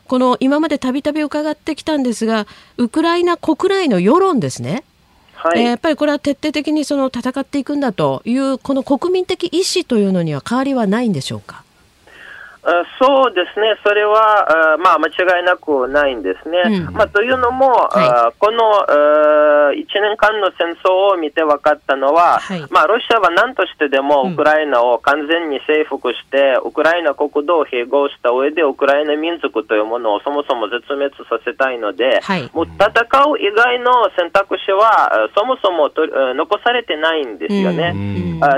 [0.07, 2.46] この今までたびたび伺ってきたんですが、
[2.76, 4.84] ウクライナ国内の世論ですね、
[5.32, 11.63] はい、えー、やっぱりこれは徹底的にその戦っていくんだという、この国民的意思というのには変わりはないんでしょうか？
[12.98, 16.62] そうですね、それは、まあ、間違いなくないんですね。
[16.64, 18.86] うん、まあ、というのも、はい、この
[19.74, 37.92] 1年間の戦争を見て分かったのは、はい、まあ、ロシアは何としてでもウクライナを完全に征服して、うん、ウクライナ国土を併合した上で、ウクライナ民族というものをそもそも絶滅させたいので、はい、もう戦う以外の選択肢は、そもそもと残されてないんですよね。
[37.94, 37.98] う
[38.36, 38.56] ん、た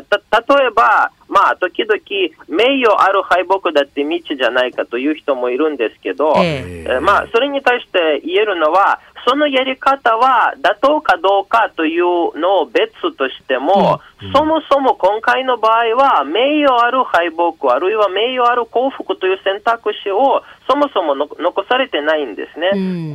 [0.54, 2.00] 例えば、まあ、時々、
[2.48, 22.70] 名誉ある敗北だって道じゃないかという人もいるんですけど、えー、まあ、それに対して言えるのは、そのやり方は妥当かどうかというのを別としても、うん、そもそも今回の場合は、名誉ある敗北、あるいは名誉ある幸福という選択肢をそもそも残されてないんですね。
[22.74, 23.12] うん、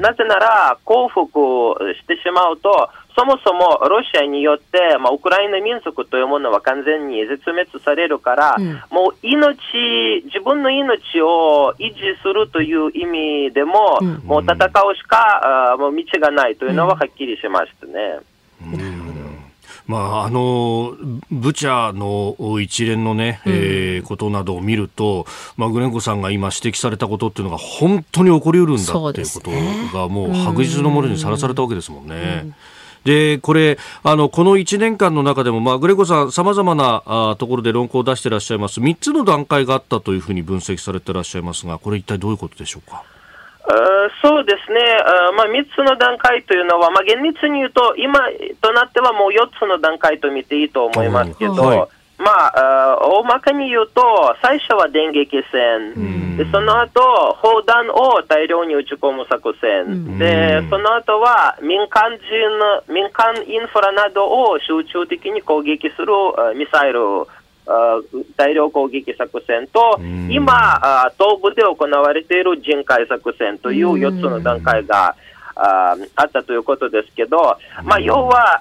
[0.00, 1.26] なぜなら、幸福
[2.00, 2.88] してしまうと、
[3.18, 15.42] そもそもロシアによって、まあ、ウクライナ民族というものは完全に絶滅されるから、うん、もう命、自分の命を維持するという意味でも、うん、もう戦うしか
[15.72, 17.92] あもう道がないというのははっきりしましたね。
[18.62, 19.08] うん
[19.86, 20.96] まあ、あの
[21.30, 25.26] ブチャの一連のね、うん、えー、ことなどを見ると、
[25.56, 29.50] まあ、グレンコさんが今指摘されたことっていうのが本当に起こりうるんだっていうこと
[29.96, 32.42] がもう白日のものにさらされたわけですもんね。
[32.44, 32.54] うん
[33.04, 38.80] で、これ、あの、この1年間の中でも、まあ、グレコさん、様々なあところで論考を出していらっしゃいます。
[38.80, 43.04] 3つの段階があったというふうに分析されていらっしゃいますが、これ一体どういうことでしょうか？
[44.22, 44.80] そうですね、
[45.36, 48.18] まあ、3つの段階というのは、まあ、厳密に言うと、今
[48.62, 51.88] となってはもう4つの段階と見ていいと思いますけど、はい。
[52.18, 54.02] まあ、大まかに言うと、
[54.42, 57.00] 最初は電撃戦、でその後
[57.42, 66.12] 砲弾を大量に撃ち込む作戦、でその後は民間人、民間インフラなどを集中的に攻撃する
[66.56, 67.26] ミサイル、
[68.36, 70.00] 大量攻撃作戦と、
[70.30, 70.80] 今、
[71.18, 75.14] 東部で行われている人海作戦という4つの段階が
[75.54, 78.60] あったということですけど、まあ、要は、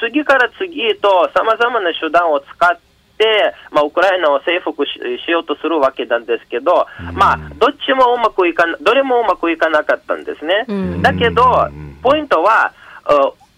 [0.00, 2.78] 次から次へとさまざまな手段を使っ
[3.18, 11.02] て、まあ、ウクライナを征服しようとするわけなんですけど、まあ、どっちもうまくいかどれもうまくいかなかったんですね。
[11.02, 11.68] だけど、
[12.02, 12.72] ポイントは、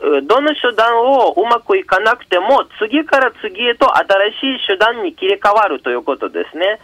[0.00, 6.80] どの手段をうまくいかなくても、次から次へと新しい手段に切り替わるということですね。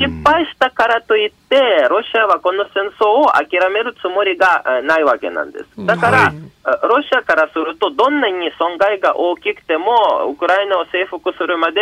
[0.00, 5.86] 失敗したからといって、ロシアはこの戦争を諦めるつもりがないわけなんです。
[5.86, 6.34] だから、はい、
[6.88, 11.80] ロシアからすると、どんなに損害が大きくても、ウクライナを征服するまで、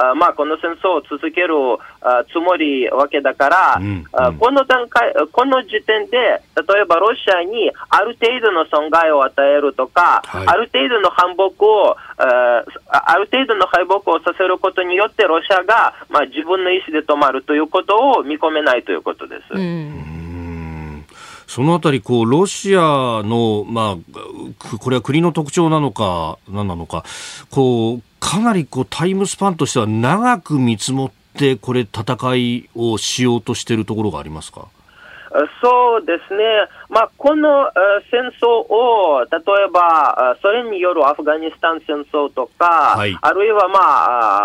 [0.00, 1.54] あまあ、この戦争を続ける
[2.00, 19.54] あつもりわけだから、うんうん、あこの段階、この時点で、例えばロシアにある程度の損害を与えるとか、はい、ある程度の反目をあ、ある程度の敗北をさせることによって、ロシアが、まあ、自分の意思で止まるということを見込めないということです。
[19.54, 21.04] うん。
[21.46, 22.80] そのあたり、こう、ロシア
[23.24, 27.04] の、まあ、これは国の特徴なのか、何なのか、
[27.50, 34.68] こう、かなりこうタイムスパンとしては長く見積もって、これ、戦いをしようとしているところがありますか？
[35.62, 36.44] そうですね、
[36.88, 37.70] まあ、この
[38.10, 39.40] 戦争を、例え
[39.72, 43.78] ばソ連によるアフガニスタン戦争とか、はい、あるいは、ま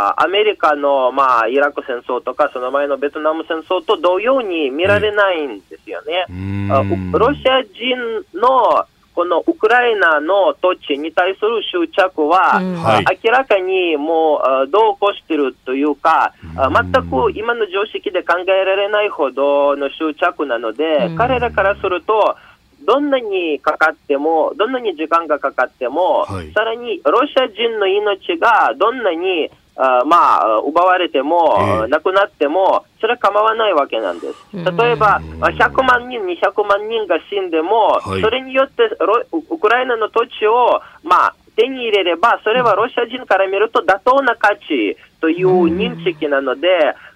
[0.10, 6.28] あ、アメリカの、まあ、イラク戦争とか、その前のベトナム戦争と同様に見られないんですよね。
[7.14, 8.86] ロシア人の
[9.16, 12.76] このウクライナの土地に対する執着は、うん。
[13.24, 22.36] 明らかにもうどう起こしているというか、全く今の常識で考えられないほどの執着なので、うん、彼らからすると、
[22.86, 34.36] どんなにかかっても、どんなに時間がかかっても、はい、さらにロシア人の命がどんなにあまあ、奪われても、えー、亡くなっても、それは構わないわけなんです。
[34.54, 34.62] 例
[34.92, 38.84] えば、100万人、200万人が死んでも、はい、それによって
[39.52, 46.68] ウクライナの土地を、まあ、手に入れれば、それはロシア人から見ると妥当な価値という認識なので、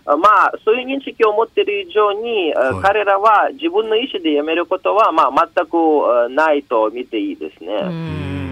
[0.06, 8.49] まあ、そういう認識を持っている以上に、はい、彼らは自分の意思でやめることは、まあ、全くないと見ていいですね。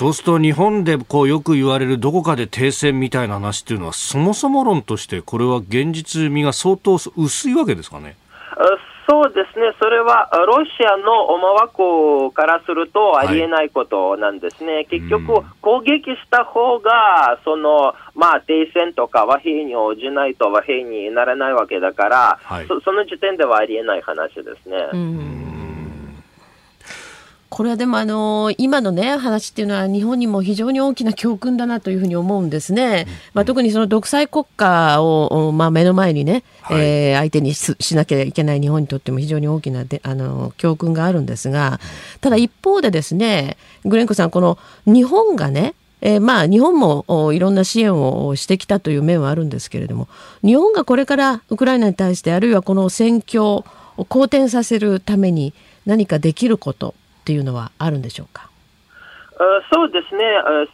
[0.00, 8.16] そうすると日本でこうよく言われるどこかで停戦みたいな話っていうのはそもそも論としてこれは現実味が相当薄いわけですかね。
[9.06, 24.76] そうですね、それはロシアの思惑からするとありえないことなんですね、はい、結局、攻撃した方がそのまあ停戦とか和平に応じないと和平にならないわけだから、はい、そその時点ではありえない話ですね。
[27.50, 33.06] これはでもあの今のね話っていうのは日本にも非常に大きな教訓だなというふうに思うんですね。
[33.34, 41.80] まあ、特にその独裁国家を、まあ、目の前にね、はい、えー、相手にしなきゃいけない日本にとっても非常に大きなであの教訓があるんですが
[42.20, 50.08] ただ一方でですねグレンコさんこの日本がねえー、まあ日本もいろんな支援をしてきたという面はあるんですけれども
[50.42, 53.64] 日本がこれからウクライナに対してあるいはこの戦況を
[54.06, 55.52] 好転させるために
[55.84, 58.48] 何かできることっていうのはあるんでしょうか？
[59.72, 60.22] そうですね、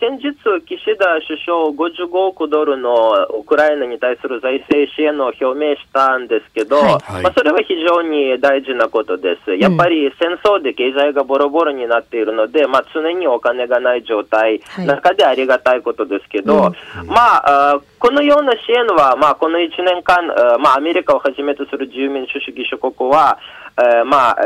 [0.00, 9.54] 先日、岸田首相、55億ドルのウクライナに対する財政支援を表明したんですけど、はい、まあ、それは非常に大事なことです。
[9.54, 20.26] やっぱり戦争で経済がボロボロになっているので、まあ、常にお金がない状態、中でありがたいことですけど、うん、まあ、このような支援は、まあ、この1年間、
[20.60, 23.38] まあ、アメリカをはじめとする自由民主主義諸国は、
[23.78, 24.36] えー、まあ、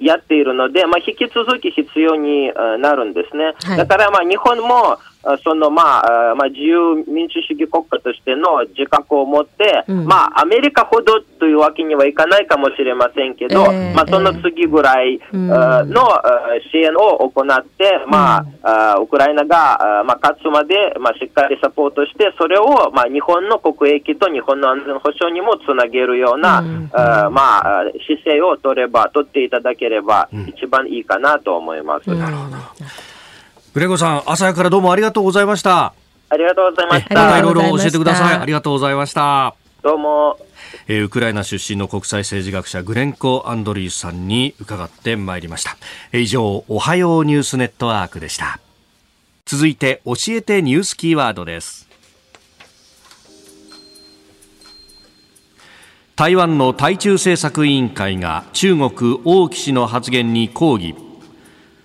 [0.00, 3.54] やっているので、まあ、引き続き必要になるんですね。
[3.64, 4.98] はい、だから、まあ、日本も、
[5.44, 16.08] そのまあ、まあ、自由民主主義国家としての自覚を持って、うん、まあ、アメリカほどというわけにはいかないかもしれませんけど、えー、まあ、その次ぐらいの、
[16.70, 32.10] 支援を行って、まあ、ウクライナが、まあ、勝つまで、まあ、しっかりサポートして、それを、まあ、日本の国益と日本の安全保障にもつなげるような、うん、あまあ、姿勢を取れば、取っていただければ、一番いいかなと思います。
[32.10, 33.11] なるほど。
[33.72, 35.94] グレゴさん、朝からどうもありがとうございました。
[36.28, 37.14] ありがとうございました。
[37.14, 38.36] またいろいろ教えてください。
[38.36, 39.54] ありがとうございました。
[39.82, 40.38] どうも。
[40.88, 45.78] えー、ウクライナ出身の国際政治学者グレンコ・アンドリーさんに伺ってまいりました。
[46.12, 48.60] えー、以上、おはようニュースネットワークでした。
[49.46, 51.88] 続いて、教えてニュースキーワードです。
[56.14, 60.94] 台湾の対中政策委員会が中国王毅氏の発言に抗議。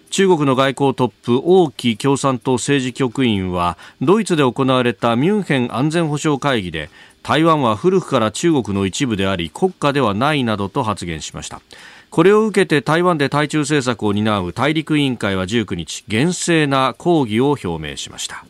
[0.10, 6.90] 中国の外交トップ王毅共産党政治局員はドイツで行われたミュンヘン安全保障会議で
[7.24, 11.62] 台湾は古くから中国の一部であり国家ではないなどと発言しました。
[12.10, 18.46] これを受けて台湾で対中政策を担う大陸委員会は19日厳正な抗議を表明しました、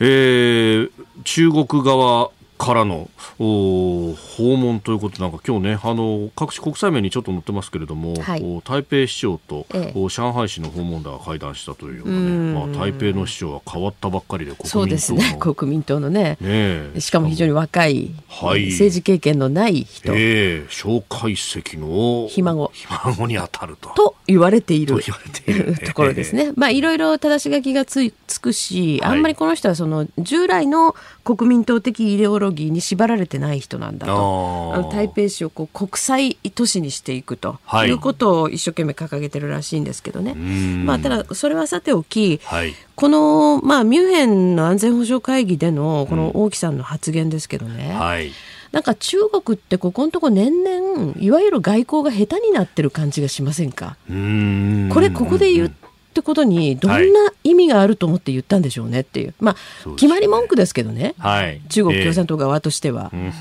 [0.00, 0.90] えー、
[1.24, 2.30] 中国側
[2.60, 3.08] からの
[3.38, 4.14] 訪
[4.58, 15.36] 問ということなんか今日ねあの各種国際面にちょっと載ってますけれども、はい、台北市長と、ええ、上海市の訪問団が会談したというようなね、まあ、台北の市長は変わったばっかりで国民党そうですね。
[15.40, 16.36] 国民党のね。
[16.38, 23.88] ねしかも非常に若い、はい、政治経験のない人、えー、蒋介石のひ孫ひ孫に当たると。
[23.94, 26.52] と言われていると ころですね。
[26.56, 30.94] まあいろいろ正し書きがつつくし、あんまりこの人はその従来の
[31.36, 34.72] 国民党的イデオロギーに縛られてない人なんだと。
[34.74, 37.58] あの台北市をこう国際都市にしていくと。
[37.86, 37.90] い。
[37.90, 48.30] うことを一生懸命掲げてるらしいんですけどね、まあ、ただそれはさておき、はい、この、まあ、ミュンヘンの安全保障会議でのこの王毅さんの発言ですけどね、うんはい。
[48.72, 53.96] なんか中国ってここのとこ年々いわゆる外交が下手になってる感じがしませんか？
[54.06, 55.70] これここで言っ
[56.20, 56.98] ってことにどんな
[57.44, 63.10] 意味があると思って言ったんでしょうねっていう、まあ、決まり文句ですけどね、はい、中国共産党側としては。
[63.14, 63.32] え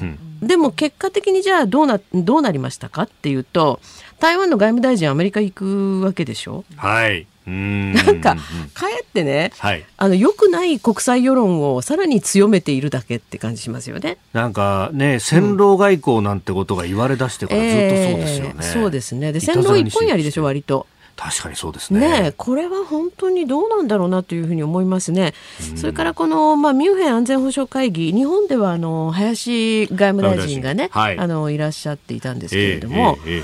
[0.41, 3.82] ー、でも結果的にじゃあどうなどうなりましたかっていうと
[4.19, 6.63] 台湾の外務大臣アメリカ行くわけでしょ。
[6.77, 7.27] はい。
[7.45, 8.36] なんか、
[8.75, 14.17] かえってね、はい、あの良くない国際世論をさらに強めているだけって感じしますよね。
[14.34, 18.55] なんかね、戦狼外交なんてことが言われ出してからずっとそうですよね。
[18.57, 19.32] えー、そうですね。
[19.34, 20.86] で、戦狼一本やりでしょ、割と。
[21.20, 21.99] 確かにそうですね。
[21.99, 25.34] ねこれは本当にどうなんだろうなというふうに思いますね。
[25.76, 33.43] それからこの、まあ、ミュンヘン安全保障会議日本ではあの林外務大臣がね、はい、あのいらっしゃっていたんですけれども、えーえー、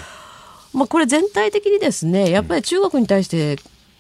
[0.74, 3.58] まあ、これ全体的にですねやっぱり中国に対して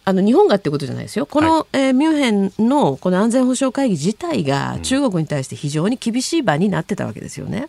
[0.07, 7.67] あの日本がってことじゃないですよ、この、はい、えー、ミュンヘンのこの安全保障会議自体が中国に対して非常に厳しい場になってたわけですよね。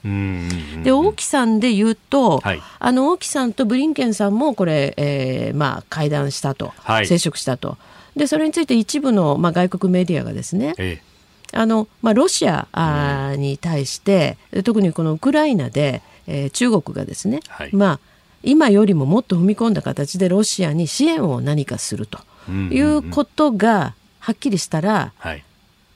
[0.84, 7.78] で、王毅さんで言うと、はい、あの王毅さんとブリンケンさんもこれ、えーまあ、会談したと、はい、接触したと、
[8.14, 11.58] でそれについて一部の、まあ、外国メディアがですね、ええ。
[11.58, 18.00] あのまあ、ロシアあに対して、特にこのウクライナで、えー、中国がですね、はい、まあ
[18.46, 22.18] 今よりももっと踏み込んだ形でロシアに支援を何かすると
[22.50, 25.12] いうことがはっきりしたら、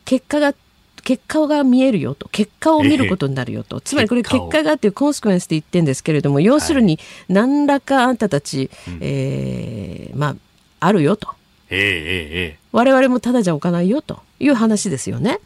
[0.05, 0.55] 結果が
[1.03, 2.29] 結果が見えるよと。
[2.29, 6.99] 結果を見ることになるよと、えー、つまりこれ結果がっていうコンスクエンスで言ってるんですけれども要するに
[7.29, 10.37] 何らかあんたたち、はい、えー、まあ
[10.81, 11.29] あるよと。
[11.71, 14.21] えーえー、我々もただじゃおかないよと。
[14.41, 15.39] いう話ですよね。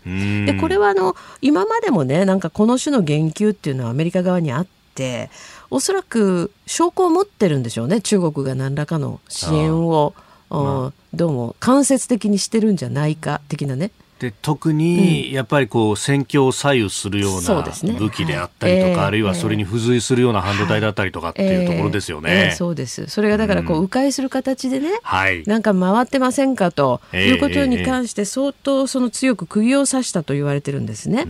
[0.47, 5.31] でこれはあの今までもねなんかこの種の言及っていうのはアメリカ側にあって
[5.71, 10.15] おそらく証拠を持ってるんでしょうね中国が何らかの支援を、
[10.51, 13.91] まあ、どうも間接的にしてるんじゃないか的なね。
[14.25, 17.63] で特にやっぱりこう戦況を左右するような
[17.99, 22.31] 武器であったりとか、ねはい、あるいはそれに付随するような半導体だったりとかっていうところですよね。
[22.31, 23.07] えーえー、そうです。
[23.09, 31.27] それがだからこう迂回する形でね、うん、なんか回ってませんかということに関して相当その強く釘を刺したと言われてるんですね。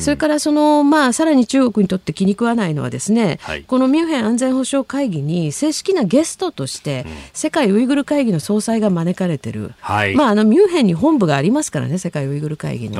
[0.00, 12.96] それからそのまあさらに中国にとって気に食わないのはですね、はい、このミュンヘン安全保障会議に正式なゲストとして世界ウイグル会議の総裁が招かれてる、はい、まああのミュンヘンに本部がありますからね世界ウイグル会議に。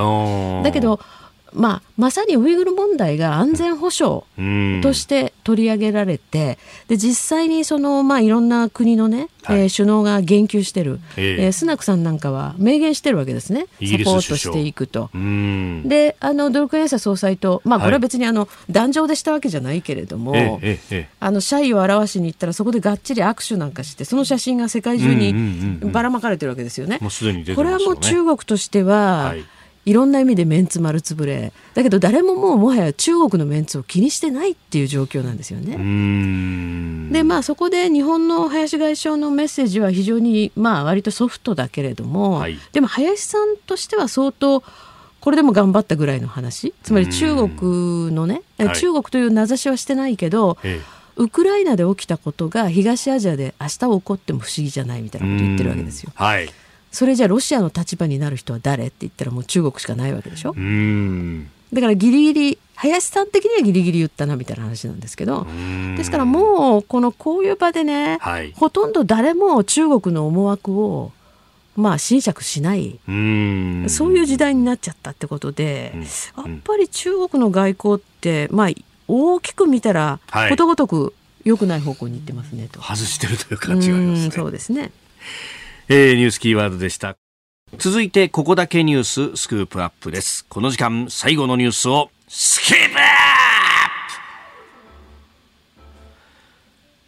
[0.62, 1.00] だけど
[1.52, 4.22] まあ、まさにウイグル問題が安全保障
[4.82, 15.10] として取り上げられて、で実際にその、まあ、いろんな国のね、はい、えー、首脳が言及してる、えー、えー、スナクさんなんかは明言してるわけですね、サポートしていくと。
[15.12, 26.98] であのドルクエンサ総裁と、まあ、これは別にあの、はい、壇上でしたわけじゃないけれども、えー、あの謝意を表しに行ったら、そこでがっちり握手なんかして、その写真が世界中にばらまかれてるわけですよね。
[27.00, 29.44] これはもう中国としては、はい
[29.86, 31.52] いろんな意味でメンツ丸つぶれ。
[31.74, 35.72] だけど誰ももうもはや中国のメンツを気にしてないっていう状況なんですよね。
[37.12, 44.62] でまあそこで日本の林外相のメッセージは非常にまあ割とソフトだけれども、はい、でも林さんとしては相当
[45.20, 46.74] これでも頑張ったぐらいの話。
[46.82, 50.56] つまり中国のね、中国という名指しはしてないけど、
[51.16, 56.12] ウクライナで起きたことが東アジアで明日起こっても不思議じゃないみたいなことを言ってるわけですよ。
[56.14, 56.50] はい
[56.90, 60.54] それじゃロシアの立場になる人は誰って言ったらもう中国しかないわけでしょ？
[61.72, 65.46] だからギリギリ林さん的にはギリギリ言ったなみたいな話なんですけど
[65.96, 71.12] ですからもうこのこういう場でね、はい、ほとんど誰も中国の思惑を
[71.76, 72.98] まあ侵釈しない。
[73.06, 73.14] そう
[74.12, 75.94] いう時代になっちゃったってことで、
[76.36, 78.70] やっぱり中国の外交ってまあ
[79.06, 80.18] 大きく見たら
[80.50, 81.14] ことごとく
[81.44, 84.30] 良くない方向に行ってますねと、外してるという感じがありますね。
[84.32, 84.90] そうですね
[85.92, 87.16] えー、ニュースキーワードでした。
[87.76, 90.46] 続いて、ここだけニューススクープアップです。
[90.48, 93.04] この時間、最後のニュースを、スキープアッ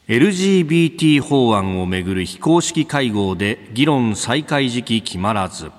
[0.08, 5.70] プ LGBT 法案をめぐる非公式会合で議論再開時期決まらず。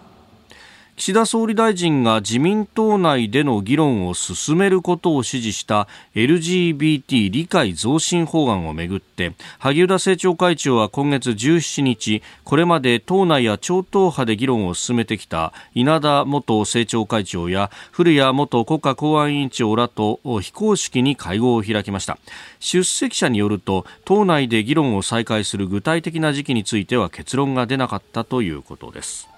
[1.04, 22.18] 岸田総理大臣が自民党内での議論を進めることを指示した LGBT 理解増進法案をめぐって萩生田政調会長は今月17日これまで党内や超党派で議論を進めてきた稲田元政調会長や古谷元国家公安委員長らと非公式に会合を開きました。
[22.62, 29.33] 出席者によると党内で議論を再開する具体的な時期については結論が出なかったということです。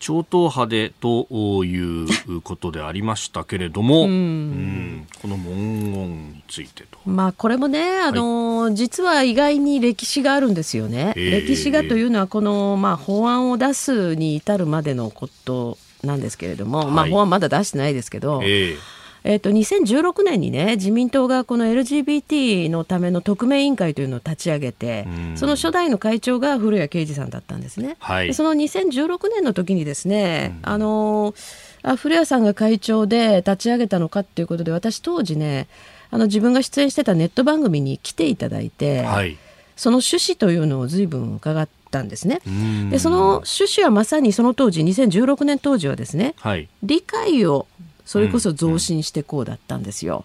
[0.00, 1.26] 超党派でと
[1.64, 6.98] いうことでありましたけれども、うん、この文言についてと。
[7.04, 11.12] まあ、これもね、あの、はい、実は意外に歴史があるんですよね。
[11.16, 27.96] えー、歴史がというのは、この、まあ、法案を出すに至るまでのことなんですけれども、はい、まあ、法案まだ出してないですけど、えーえーと、2016年にね自民党がこの LGBT のための特命委員会というのを立ち上げて、その初代の会長が古谷啓二さんだったんですね。
[27.98, 31.34] はい、その2016年の時にですね、あの
[31.82, 35.68] あ古谷さんが会長で立ち上げたのかっていうことで私当時ね
[36.10, 39.38] あの自分が出演してたネット番組に来ていただいて、はい、
[39.76, 42.40] その趣旨というのを随分伺ったんですね。
[42.90, 47.66] でその趣旨はまさにその当時2016年当時はですね、はい、理解を
[48.10, 50.24] それこそ増進してこうだったんですよ。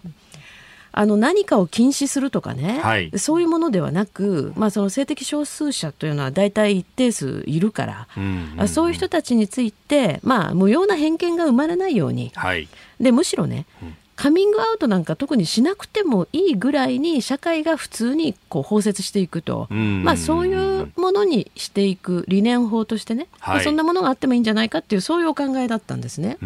[0.90, 8.26] あの何かを禁止するとかね、はい、そういうものではなく、まあ、その性的少数者というのは大体一定数いるから、うんう
[8.56, 12.66] んうん、そういう人たちについて、まあ、無用な偏見が生まれないように、はい、
[12.98, 26.38] でむしろね、うんカミングアウトなんか特にしなくてもいいぐらいに社会が普通にこう包摂していくと、まあ、そういうものにしていく理念法としてね、はい、まあ、そんなものがあってもいいんじゃないかっていうそういうお考えだったんですね。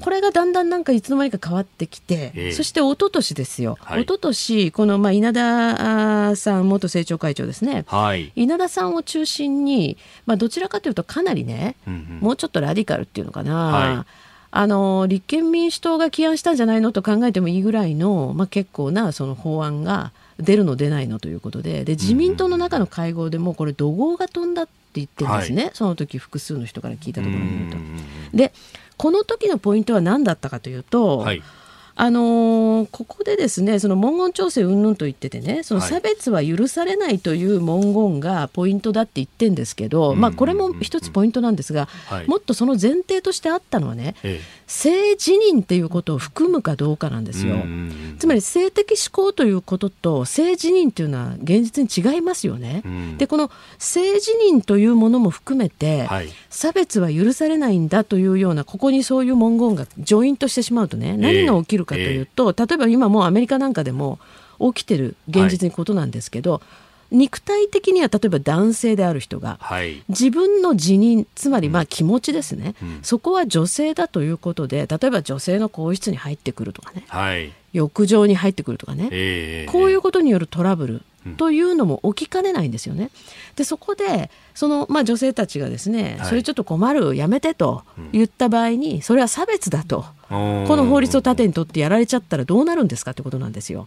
[0.00, 9.96] これがだんだんなんかいつの間にか変わってきて、えー、そして一昨年ですよ、はい、一昨年このまあ稲田さん元政調会長ですね、はい、稲田さんを中心に、
[10.26, 13.54] まあ、どちらかというとかなりね、うんうん、もうちょっとラディカルっていうのかな。
[13.54, 14.25] はい
[14.56, 27.72] あの立憲民主党が起案したんじゃないのと考えてもいいぐらいの、まあ、結構なその法案が出るの出ないのということでで自民党の中の会合でもこれ怒号が飛んだって言ってるんですね、はい、その時複数の人から聞いたところによる
[28.32, 28.36] と。
[28.36, 28.52] で
[28.96, 31.42] この時のポイントは何だったかというと、はい
[31.98, 47.56] あのー、ここでですねその文言調整云々と言っててねその差別は許されないという文言がポイントだって言ってんですけど、まあ、これも一つポイントなんですが、はい、もっとその前提としてあったのはね、ええ性自認っていうことを含むかどうかなんですよ。
[48.18, 52.82] つまり性的思考ということと性自認というのは現実に違いますよね。
[53.16, 64.18] でこの性自認というものも含めて、はい、差別は許されないんだというようなここにそういう文言がジョイントしてしまうとね何が起きるかというと、えー、例えば今もうアメリカなんかでも
[64.58, 81.02] 起きてる現実にことなんですけど、はい肉体的には例えば男性である人が、はい、自分の辞任つまりまあ気持ちですね、うん、そこは女性だということで例えば女性の更衣室に入ってくるとかね、はい、浴場に入ってくるとかね、えー、こういうことによるトラブル
[81.36, 83.10] というのも起きかねないんですよね。
[83.56, 90.04] でそこでその、まあ、女性たちがですね、はい、それちょっと困るやめてと言った場合にそれは差別だと。
[90.28, 90.34] こ
[90.76, 93.86] の法律を盾にとってやられちゃったらどうなるんですかってことなんですよ。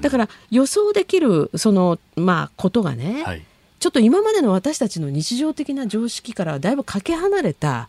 [0.00, 3.44] だから予想できるその、まあ、ことがね、はい、
[3.78, 7.88] ちょっと今までの私たちの日常的な常識からだいぶかけ離れた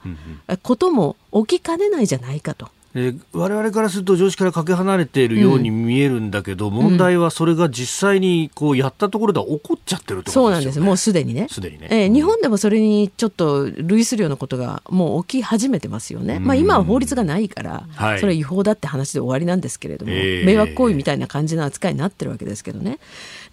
[0.63, 2.69] ことも起きかねないじゃないかと。
[2.93, 10.79] えー、我々からすると常識からかけ離れているように見えるんだけど、うん、問題はそれが実際にこうやったところでは起こっちゃってるってことですよ、ね、そうなんです。
[10.79, 11.47] もうすでにね。
[11.49, 17.87] すでにね、えー、日本でもそれにちょっと類するようなことがもう起き始めてますよね、まあ、今は法律がないから、
[18.19, 22.99] それは違法だって話で終わりなんですけれども、迷惑行為みたいな感じの扱いになってるわけですけどね。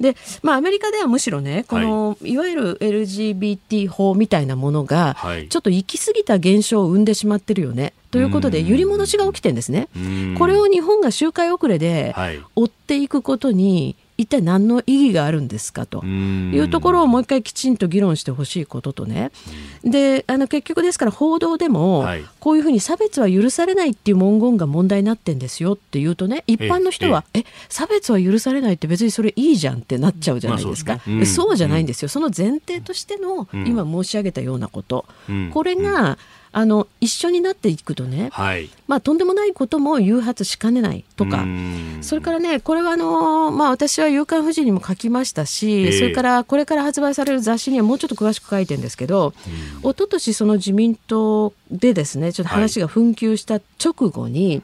[0.01, 5.17] で、まあ、アメリカではむしろねこの、はい、いわゆる LGBT 法みたいなものが、
[5.49, 9.89] ちょっと行き過ぎた現象を生んでしまってるよねということで揺り戻しが起きてるんですね。
[10.39, 12.15] これを日本が周回遅れで
[12.57, 16.05] 追っていくことに一体何の意義があるんですかと。
[16.05, 19.31] いうところをもう一回きちんと議論してほしいこととね、
[19.85, 22.05] であの結局ですから報道でも、
[22.41, 31.19] こういうふうに差別は許されないっていう文言が問題になってんですよっていうとね一般の人はえ差別は許されないって別にそれいいじゃんってなっちゃうじゃないですか、まあそうすね。
[31.19, 32.09] うん、そうじゃないんですよ。
[32.09, 35.05] その前提としての今申し上げたようなこと、
[35.53, 36.19] これが、
[36.53, 41.45] あの一緒になっていくとね、はい、まあ、とんでもないことも誘発しかねないとか
[42.01, 49.35] それからねこれはあの、まあ、私は「夕刊富士」にも書きましたし、えー、それからこれから発売される雑誌にはもうちょっと詳しく書いてるんですけど、
[49.83, 54.63] おととしその自民党でですねちょっと話が紛糾した直後に、はい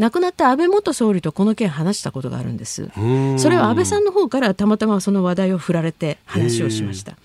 [0.00, 2.88] 亡くなった安倍元総理とこの件話したことがあるんです。
[3.36, 7.16] それは安倍さんの方からたまたまその話題を振られて話をしました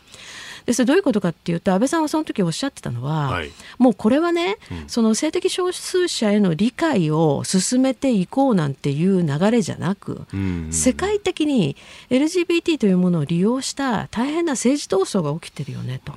[0.66, 11.76] でそれどういうことかっていうと安倍さんはその時おっしゃってたのは、はい、もうこれはね、うん、その性的少数者への理解を進めていこうなんていう流れじゃなく、うん世界的に
[12.10, 16.14] LGBT というものを利用した大変な政治闘争が起きてるよねと。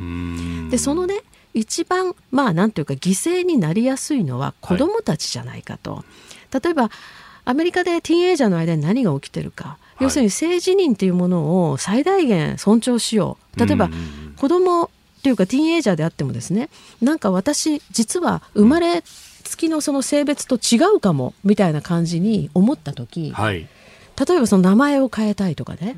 [0.71, 1.21] でそのね
[1.55, 5.97] 一番まあなんというか犠牲になりやすいのは子どもたちじゃないかと。
[5.97, 6.05] は
[6.59, 6.91] い、例えば
[7.45, 13.59] アメリカでティーンエイジャーの間に何が起きてるか、要するに性自認というものを最大限尊重しよう。
[13.59, 13.91] 例えば
[14.39, 14.89] 子供っ
[15.23, 16.69] ていうかティーンエイジャーであってもですね
[17.03, 23.67] なんか私実は生まれつきのその性別と違うかもみたいな感じに思った時、はい、
[24.27, 25.97] 例えばその名前を変えたいとかね、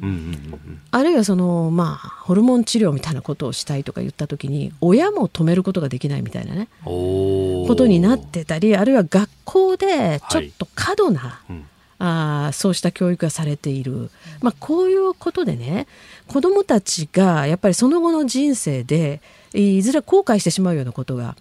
[0.90, 11.66] あるいはそのまあホルモン治療みたいなことをしたいとか言った時に親も止めることができないみたいなねことになってたりあるいは学校でちょっと過度な、はいうん
[12.02, 15.86] あそうした教育がされている、まあ、こういうことでね
[16.28, 19.20] 子どもたちがやっぱりその後の人生で
[19.52, 21.36] いずれ後悔してしまうようなことが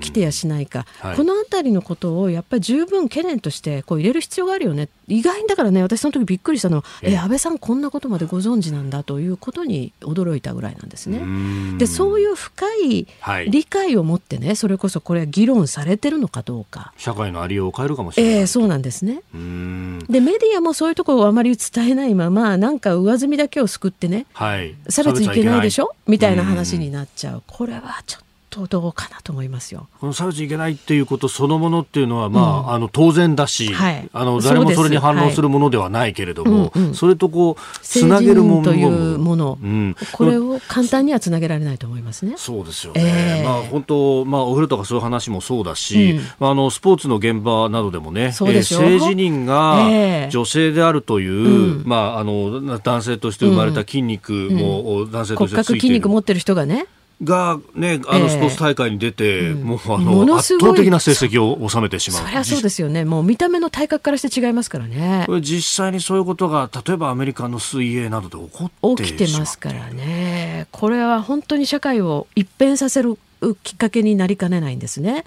[0.00, 4.88] 起きてやしないか、はい、この辺りのことをやっぱり十分懸念としてこう入れる必要があるよね。
[5.08, 11.78] 意外にだからね私その時びっくりしたのはえ安倍さんこんなことまでご存知なんだということに驚いたぐらいなんですね。
[11.78, 13.08] でそういう深い
[13.48, 16.92] 理解を持ってねそれこそこれは議論されてるのかどうか。
[16.96, 19.22] 社会のありようを変えるかもしれない、えー、そうなんですね。
[19.32, 25.94] でメディアもそういうところをあまり伝えないままなんか上積みだけを救ってね、はい、差別いけないでしょ？
[26.06, 27.42] みたいな話になっちゃう。
[27.46, 29.88] これはちょっととどうかなと思いますよ。
[30.00, 36.94] この差別いけないっていうことそのものっていうのは、まあ、うん、あの当然だし、はい、あの誰もそれに反応するものではないけれども、そはい。
[36.94, 42.34] それとこうつなげるものというもの、うん、これを簡単にはつなげられないと思いますね。
[42.36, 43.02] そうですよね。
[43.40, 55.46] えー、まあ本当まあお風呂とかそういう話もそうだし、うん、あのスポーツの現場などでもね、そうでえー、性自認が女性であるという、まああの男性として生まれた筋肉も、男性としてついてる。
[55.46, 56.86] 骨格筋肉持ってる人がね。
[57.22, 62.22] が、ね、あのスポーツ大会に出て、えー、もうあの圧倒的な成績を収めてしまう。
[62.22, 63.04] そりゃそうですよね。
[63.04, 65.24] もう見た目の体格からして違いますからね。
[65.26, 70.66] これ実際にそういうことが例えばアメリカの水泳などで起こって起きてますからね。
[70.70, 73.18] これは本当に社会を一変させる
[73.62, 75.24] きっかけになりかねないんですね。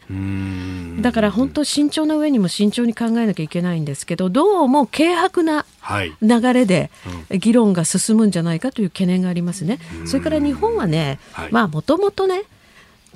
[1.02, 5.66] だから本当慎重な上にも慎重に考えなきゃいけないんですけどどうも軽薄な
[6.22, 6.92] 流れで
[7.32, 9.80] 議論が進むんじゃないかという懸念がありますね。
[10.06, 11.20] それから日本はね、
[11.52, 12.44] まあもともとね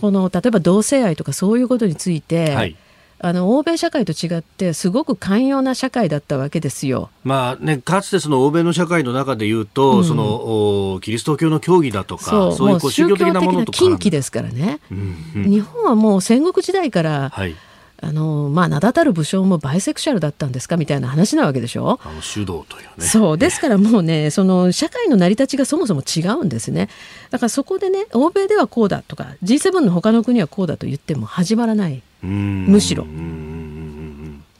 [0.01, 2.75] この例えば同性愛とかそういうことについて、はい
[3.19, 7.09] あの欧米社会と違ってすごく寛容な社会だったわけですよ。
[7.23, 17.55] まあね、かつてその欧米の社会の中で言うと、うん、そのキリスト教の教義だとかそういう宗教的なものとか禁忌ですからね、うんうん、日本はもう戦国時代から、はい。
[17.99, 21.99] あのまあ、名だたる武将もバイセクシャルだったんですかみたいな話なわけでしょ？
[22.03, 23.07] あの主導というね。
[23.07, 26.89] そうですからもうねその社会の成り立ちがそもそも違うんですね。
[27.31, 33.05] だからそこでね欧米ではこうだとか G7 の他の国はこうだと言っても始まらないむしろ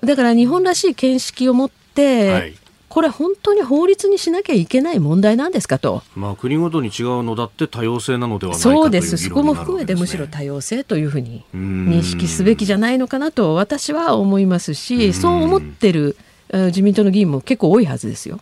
[0.02, 2.54] だから日本らしい見識を持って、はい
[2.90, 6.02] これ本当に法律にしなきゃいけない問題なんですかと。
[6.16, 9.18] まあ国ごとに違うのだって多様性なのではないかそうです。
[9.18, 16.18] そこも含めてむしろ多様性というふうに認識すべきじゃないのかなと私は思いますし、そう思ってる
[16.52, 18.40] 自民党の議員も結構多いはずですよ。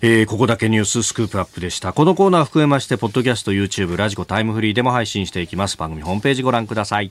[0.00, 1.92] えー、ここだけニューススクープアップでした。
[1.92, 5.76] このコーナー含めまして、ポッドキャスト、YouTube、ラジコ、タイムフリーでも配信していきます。
[5.76, 7.10] 番組ホームページご覧ください。